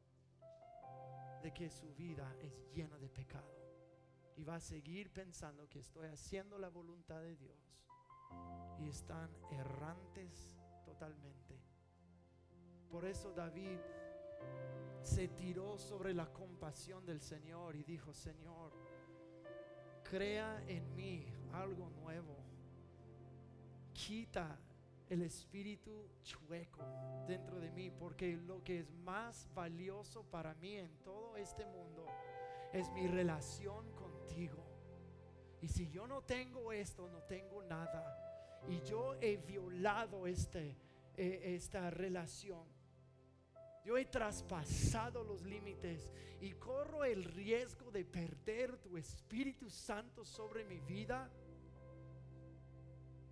de 1.41 1.53
que 1.53 1.69
su 1.69 1.93
vida 1.95 2.35
es 2.41 2.71
llena 2.73 2.97
de 2.97 3.09
pecado 3.09 3.51
y 4.37 4.43
va 4.43 4.55
a 4.55 4.59
seguir 4.59 5.11
pensando 5.11 5.67
que 5.67 5.79
estoy 5.79 6.07
haciendo 6.07 6.57
la 6.57 6.69
voluntad 6.69 7.21
de 7.21 7.35
Dios 7.35 7.81
y 8.79 8.89
están 8.89 9.29
errantes 9.51 10.57
totalmente. 10.85 11.59
Por 12.89 13.05
eso 13.05 13.33
David 13.33 13.79
se 15.01 15.27
tiró 15.29 15.77
sobre 15.77 16.13
la 16.13 16.31
compasión 16.31 17.05
del 17.05 17.21
Señor 17.21 17.75
y 17.75 17.83
dijo, 17.83 18.13
Señor, 18.13 18.71
crea 20.03 20.63
en 20.67 20.95
mí 20.95 21.25
algo 21.53 21.89
nuevo. 21.89 22.37
Quita 23.93 24.57
el 25.11 25.23
espíritu 25.23 26.07
chueco 26.23 26.81
dentro 27.27 27.59
de 27.59 27.69
mí, 27.69 27.91
porque 27.91 28.37
lo 28.37 28.63
que 28.63 28.79
es 28.79 28.93
más 29.03 29.45
valioso 29.53 30.23
para 30.23 30.53
mí 30.55 30.77
en 30.77 30.89
todo 31.03 31.35
este 31.35 31.65
mundo 31.65 32.07
es 32.71 32.89
mi 32.91 33.07
relación 33.07 33.91
contigo. 33.91 34.65
Y 35.61 35.67
si 35.67 35.89
yo 35.89 36.07
no 36.07 36.21
tengo 36.21 36.71
esto, 36.71 37.09
no 37.09 37.23
tengo 37.23 37.61
nada. 37.63 38.17
Y 38.69 38.79
yo 38.83 39.15
he 39.19 39.35
violado 39.35 40.27
este, 40.27 40.77
eh, 41.17 41.55
esta 41.55 41.89
relación. 41.89 42.65
Yo 43.83 43.97
he 43.97 44.05
traspasado 44.05 45.25
los 45.25 45.43
límites 45.43 46.13
y 46.39 46.53
corro 46.53 47.03
el 47.03 47.25
riesgo 47.25 47.91
de 47.91 48.05
perder 48.05 48.77
tu 48.77 48.95
Espíritu 48.95 49.69
Santo 49.69 50.23
sobre 50.23 50.63
mi 50.63 50.79
vida 50.79 51.29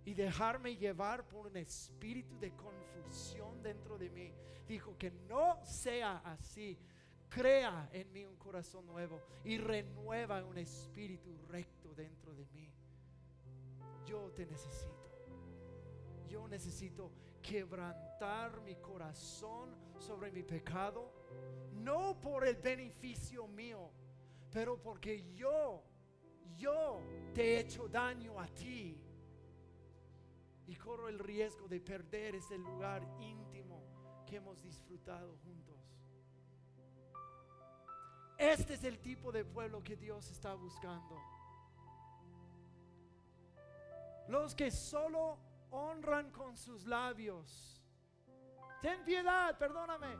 y 0.04 0.14
dejarme 0.14 0.76
llevar 0.76 1.26
por 1.28 1.46
un 1.46 1.56
espíritu 1.56 2.38
de 2.38 2.52
confusión 2.52 3.62
dentro 3.62 3.98
de 3.98 4.10
mí. 4.10 4.32
Dijo 4.66 4.96
que 4.96 5.10
no 5.10 5.58
sea 5.64 6.18
así. 6.24 6.78
Crea 7.28 7.88
en 7.92 8.10
mí 8.12 8.24
un 8.24 8.36
corazón 8.36 8.86
nuevo 8.86 9.20
y 9.44 9.58
renueva 9.58 10.44
un 10.44 10.58
espíritu 10.58 11.30
recto 11.48 11.94
dentro 11.94 12.34
de 12.34 12.44
mí. 12.46 12.68
Yo 14.04 14.32
te 14.32 14.46
necesito. 14.46 15.10
Yo 16.28 16.48
necesito 16.48 17.12
quebrantar 17.40 18.60
mi 18.62 18.76
corazón 18.76 19.74
sobre 19.98 20.30
mi 20.30 20.42
pecado, 20.42 21.12
no 21.72 22.18
por 22.20 22.46
el 22.46 22.56
beneficio 22.56 23.46
mío, 23.46 23.90
pero 24.52 24.80
porque 24.80 25.24
yo, 25.34 25.82
yo 26.56 27.00
te 27.34 27.54
he 27.56 27.60
hecho 27.60 27.88
daño 27.88 28.38
a 28.40 28.46
ti 28.46 28.98
y 30.66 30.76
corro 30.76 31.08
el 31.08 31.18
riesgo 31.18 31.68
de 31.68 31.80
perder 31.80 32.34
ese 32.34 32.56
lugar 32.58 33.02
íntimo 33.20 33.82
que 34.26 34.36
hemos 34.36 34.62
disfrutado 34.62 35.36
juntos. 35.38 35.80
Este 38.38 38.74
es 38.74 38.84
el 38.84 38.98
tipo 39.00 39.32
de 39.32 39.44
pueblo 39.44 39.82
que 39.82 39.96
Dios 39.96 40.30
está 40.30 40.54
buscando. 40.54 41.16
Los 44.28 44.54
que 44.54 44.70
solo 44.70 45.38
honran 45.70 46.30
con 46.30 46.56
sus 46.56 46.86
labios. 46.86 47.82
Ten 48.80 49.04
piedad, 49.04 49.58
perdóname. 49.58 50.16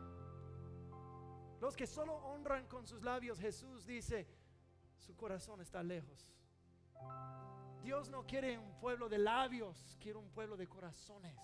Los 1.61 1.77
que 1.77 1.87
solo 1.87 2.15
honran 2.15 2.67
con 2.67 2.87
sus 2.87 3.03
labios, 3.03 3.39
Jesús 3.39 3.87
dice, 3.87 4.27
su 4.97 5.17
corazón 5.17 5.61
está 5.61 5.83
lejos. 5.83 6.31
Dios 7.83 8.09
no 8.11 8.27
quiere 8.27 8.59
un 8.59 8.73
pueblo 8.79 9.09
de 9.09 9.19
labios, 9.19 9.97
quiere 10.01 10.19
un 10.19 10.29
pueblo 10.31 10.57
de 10.57 10.69
corazones. 10.69 11.37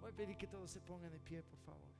Voy 0.00 0.10
a 0.10 0.14
pedir 0.14 0.36
que 0.36 0.46
todos 0.46 0.70
se 0.70 0.80
pongan 0.80 1.10
de 1.10 1.18
pie, 1.18 1.42
por 1.42 1.58
favor. 1.58 1.90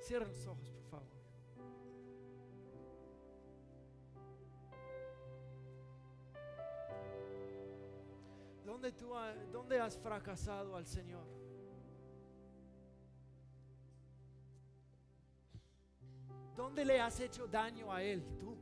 Cierren 0.00 0.28
los 0.28 0.46
ojos, 0.46 0.70
por 0.70 0.84
favor. 0.84 1.17
¿Dónde, 9.00 9.44
tú 9.46 9.52
¿Dónde 9.52 9.80
has 9.80 9.96
fracasado 9.98 10.76
al 10.76 10.86
Señor? 10.86 11.26
¿Dónde 16.56 16.84
le 16.84 17.00
has 17.00 17.20
hecho 17.20 17.46
daño 17.46 17.92
a 17.92 18.02
Él 18.02 18.24
tú? 18.36 18.56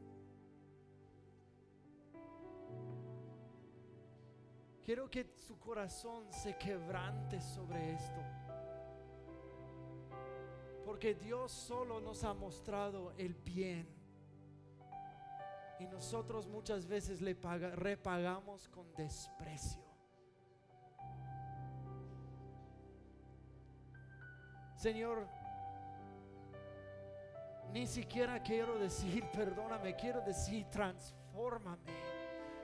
Quiero 4.85 5.11
que 5.11 5.33
su 5.35 5.59
corazón 5.59 6.31
se 6.31 6.57
quebrante 6.57 7.41
sobre 7.41 7.95
esto. 7.95 8.21
Porque 10.85 11.15
Dios 11.15 11.51
solo 11.51 12.01
nos 12.01 12.23
ha 12.23 12.35
mostrado 12.35 13.13
el 13.17 13.35
bien. 13.35 13.89
Y 15.81 15.87
nosotros 15.87 16.47
muchas 16.47 16.87
veces 16.87 17.21
le 17.21 17.35
repagamos 17.35 18.69
con 18.69 18.95
desprecio. 18.95 19.86
Señor, 24.87 25.27
ni 27.73 27.89
siquiera 27.89 28.41
quiero 28.41 28.79
decir 28.79 29.25
perdóname, 29.35 29.97
quiero 29.97 30.21
decir 30.21 30.65
transfórmame. 30.71 31.91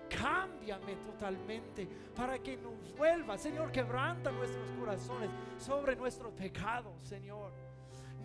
Cámbiame 0.08 0.94
totalmente 1.04 1.84
para 2.14 2.38
que 2.38 2.56
no 2.58 2.70
vuelva. 2.96 3.36
Señor, 3.36 3.72
quebranta 3.72 4.30
nuestros 4.30 4.70
corazones 4.78 5.30
sobre 5.58 5.96
nuestros 5.96 6.32
pecados, 6.34 6.94
Señor. 7.02 7.50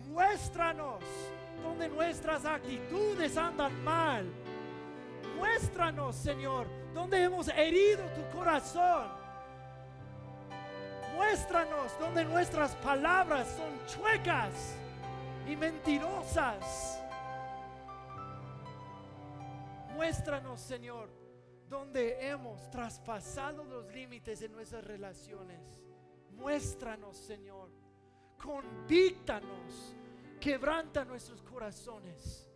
Muéstranos 0.06 1.02
donde 1.60 1.88
nuestras 1.88 2.44
actitudes 2.44 3.36
andan 3.36 3.82
mal. 3.82 4.24
Muéstranos, 5.36 6.14
Señor, 6.14 6.68
donde 6.94 7.20
hemos 7.24 7.48
herido 7.48 8.04
tu 8.14 8.38
corazón. 8.38 9.17
Muéstranos 11.18 11.98
donde 11.98 12.24
nuestras 12.24 12.76
palabras 12.76 13.48
son 13.48 13.84
chuecas 13.86 14.76
y 15.48 15.56
mentirosas. 15.56 17.02
Muéstranos, 19.96 20.60
Señor, 20.60 21.10
donde 21.68 22.28
hemos 22.28 22.70
traspasado 22.70 23.64
los 23.64 23.92
límites 23.92 24.38
de 24.38 24.48
nuestras 24.48 24.84
relaciones. 24.84 25.60
Muéstranos, 26.30 27.16
Señor. 27.16 27.68
Convíctanos. 28.40 29.96
Quebranta 30.38 31.04
nuestros 31.04 31.42
corazones. 31.42 32.47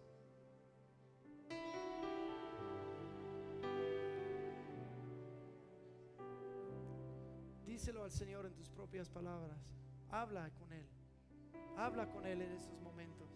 Díselo 7.83 8.05
al 8.05 8.12
Señor 8.12 8.47
en 8.47 8.55
tus 8.55 8.68
propias 8.68 9.09
palabras. 9.09 9.59
Habla 10.09 10.49
con 10.51 10.72
Él. 10.72 10.87
Habla 11.76 12.09
con 12.12 12.24
Él 12.24 12.41
en 12.43 12.53
estos 12.53 12.80
momentos. 12.80 13.32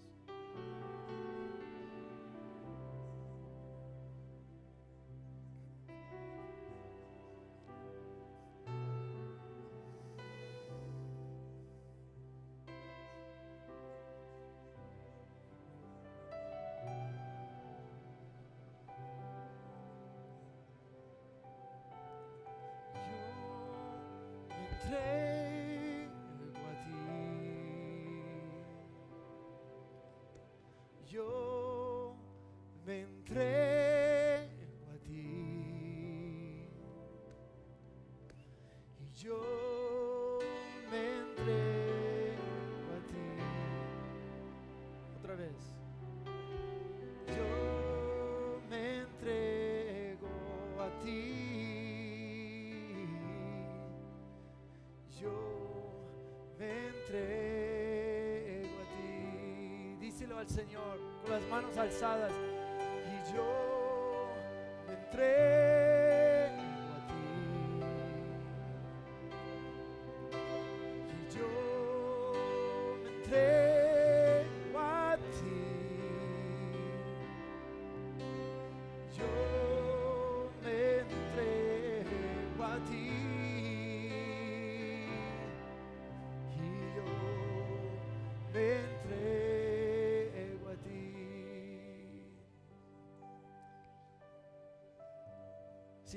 Señor 60.57 60.98
con 61.22 61.32
las 61.32 61.42
manos 61.50 61.76
alzadas. 61.76 62.32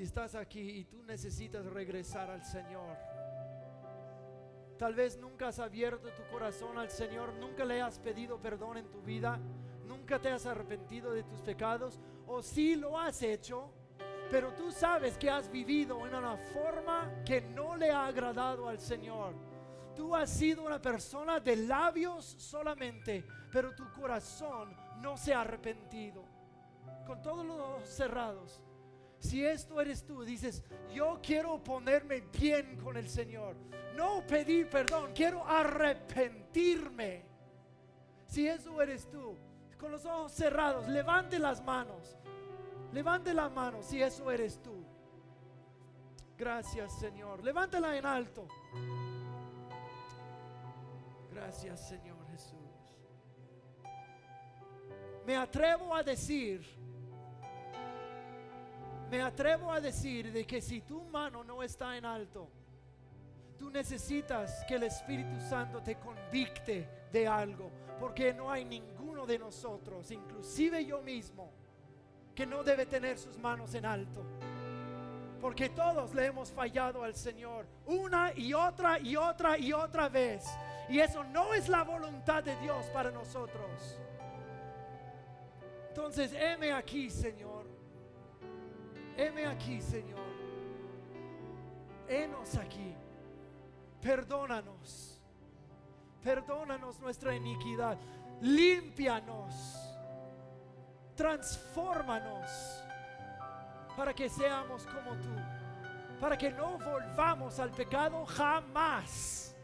Estás 0.02 0.34
aquí 0.34 0.60
y 0.60 0.84
tú 0.84 1.02
necesitas 1.02 1.64
regresar 1.66 2.30
al 2.30 2.44
Señor, 2.44 2.96
tal 4.78 4.94
vez 4.94 5.18
nunca 5.18 5.48
has 5.48 5.58
abierto 5.58 6.08
tu 6.10 6.22
corazón 6.30 6.78
al 6.78 6.90
Señor, 6.90 7.34
nunca 7.34 7.64
le 7.64 7.82
has 7.82 7.98
pedido 7.98 8.40
perdón 8.40 8.78
en 8.78 8.90
tu 8.90 9.02
vida, 9.02 9.38
nunca 9.86 10.18
te 10.18 10.30
has 10.30 10.46
arrepentido 10.46 11.12
de 11.12 11.22
tus 11.22 11.40
pecados, 11.42 12.00
o 12.26 12.42
si 12.42 12.76
lo 12.76 12.98
has 12.98 13.22
hecho, 13.22 13.72
pero 14.30 14.54
tú 14.54 14.70
sabes 14.70 15.18
que 15.18 15.28
has 15.28 15.50
vivido 15.50 16.06
en 16.06 16.14
una 16.14 16.36
forma 16.36 17.22
que 17.24 17.40
no 17.40 17.76
le 17.76 17.90
ha 17.90 18.06
agradado 18.06 18.68
al 18.68 18.78
Señor. 18.78 19.34
Tú 19.96 20.14
has 20.14 20.30
sido 20.30 20.64
una 20.64 20.80
persona 20.80 21.40
de 21.40 21.56
labios 21.56 22.24
solamente, 22.24 23.26
pero 23.52 23.74
tu 23.74 23.90
corazón 23.92 24.74
no 25.00 25.16
se 25.16 25.34
ha 25.34 25.40
arrepentido. 25.40 26.24
Con 27.06 27.20
todos 27.20 27.44
los 27.44 27.88
cerrados. 27.88 28.62
Si 29.20 29.44
esto 29.44 29.80
eres 29.80 30.04
tú, 30.04 30.24
dices, 30.24 30.64
yo 30.92 31.20
quiero 31.22 31.62
ponerme 31.62 32.22
bien 32.22 32.78
con 32.82 32.96
el 32.96 33.08
Señor. 33.08 33.54
No 33.94 34.26
pedir 34.26 34.68
perdón, 34.68 35.12
quiero 35.14 35.46
arrepentirme. 35.46 37.22
Si 38.26 38.48
eso 38.48 38.80
eres 38.80 39.10
tú, 39.10 39.36
con 39.78 39.92
los 39.92 40.06
ojos 40.06 40.32
cerrados, 40.32 40.88
levante 40.88 41.38
las 41.38 41.62
manos. 41.62 42.16
Levante 42.92 43.34
la 43.34 43.48
mano 43.50 43.82
si 43.82 44.02
eso 44.02 44.30
eres 44.30 44.60
tú. 44.62 44.84
Gracias 46.38 46.98
Señor. 46.98 47.44
Levántala 47.44 47.96
en 47.96 48.06
alto. 48.06 48.48
Gracias 51.30 51.88
Señor 51.88 52.26
Jesús. 52.30 52.56
Me 55.26 55.36
atrevo 55.36 55.94
a 55.94 56.02
decir 56.02 56.79
Me 59.10 59.20
atrevo 59.20 59.72
a 59.72 59.80
decir 59.80 60.32
de 60.32 60.46
que 60.46 60.60
si 60.60 60.82
tu 60.82 61.02
mano 61.02 61.42
no 61.42 61.64
está 61.64 61.96
en 61.96 62.04
alto, 62.04 62.48
tú 63.58 63.68
necesitas 63.68 64.64
que 64.68 64.76
el 64.76 64.84
Espíritu 64.84 65.40
Santo 65.40 65.82
te 65.82 65.96
convicte 65.96 66.88
de 67.10 67.26
algo, 67.26 67.72
porque 67.98 68.32
no 68.32 68.48
hay 68.48 68.64
ninguno 68.64 69.26
de 69.26 69.36
nosotros, 69.36 70.12
inclusive 70.12 70.84
yo 70.84 71.02
mismo, 71.02 71.50
que 72.36 72.46
no 72.46 72.62
debe 72.62 72.86
tener 72.86 73.18
sus 73.18 73.36
manos 73.36 73.74
en 73.74 73.84
alto. 73.84 74.24
Porque 75.40 75.70
todos 75.70 76.14
le 76.14 76.26
hemos 76.26 76.52
fallado 76.52 77.02
al 77.02 77.16
Señor 77.16 77.66
una 77.86 78.32
y 78.36 78.54
otra 78.54 79.00
y 79.00 79.16
otra 79.16 79.58
y 79.58 79.72
otra 79.72 80.08
vez. 80.08 80.44
Y 80.88 81.00
eso 81.00 81.24
no 81.24 81.52
es 81.52 81.68
la 81.68 81.82
voluntad 81.82 82.44
de 82.44 82.54
Dios 82.60 82.86
para 82.92 83.10
nosotros. 83.10 83.98
Entonces, 85.88 86.32
heme 86.32 86.72
aquí, 86.72 87.10
Señor. 87.10 87.79
Heme 89.16 89.46
aquí, 89.46 89.80
Señor. 89.80 90.30
Henos 92.08 92.56
aquí. 92.56 92.94
Perdónanos. 94.00 95.20
Perdónanos 96.22 96.98
nuestra 97.00 97.34
iniquidad. 97.34 97.98
Límpianos. 98.40 99.54
Transfórmanos 101.14 102.80
para 103.96 104.14
que 104.14 104.30
seamos 104.30 104.86
como 104.86 105.14
tú, 105.16 105.36
para 106.18 106.38
que 106.38 106.50
no 106.50 106.78
volvamos 106.78 107.58
al 107.58 107.70
pecado 107.70 108.24
jamás. 108.24 109.54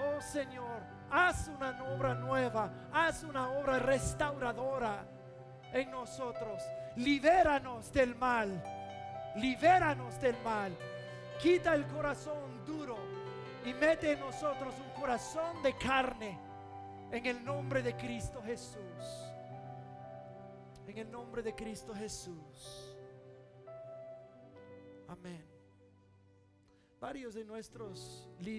Oh 0.00 0.20
Señor, 0.20 0.80
haz 1.10 1.48
una 1.48 1.76
obra 1.92 2.14
nueva, 2.14 2.70
haz 2.92 3.24
una 3.24 3.50
obra 3.50 3.80
restauradora 3.80 5.04
en 5.72 5.90
nosotros. 5.90 6.62
Libéranos 6.96 7.92
del 7.92 8.14
mal, 8.14 8.62
libéranos 9.36 10.20
del 10.20 10.36
mal. 10.42 10.76
Quita 11.40 11.74
el 11.74 11.86
corazón 11.86 12.64
duro 12.66 12.98
y 13.64 13.72
mete 13.74 14.12
en 14.12 14.20
nosotros 14.20 14.74
un 14.78 15.00
corazón 15.00 15.62
de 15.62 15.76
carne 15.76 16.38
en 17.10 17.26
el 17.26 17.44
nombre 17.44 17.82
de 17.82 17.96
Cristo 17.96 18.42
Jesús. 18.42 18.78
En 20.86 20.98
el 20.98 21.10
nombre 21.10 21.42
de 21.42 21.54
Cristo 21.54 21.94
Jesús. 21.94 22.96
Amén. 25.08 25.44
Varios 27.00 27.34
de 27.34 27.44
nuestros 27.44 28.28
líderes 28.40 28.50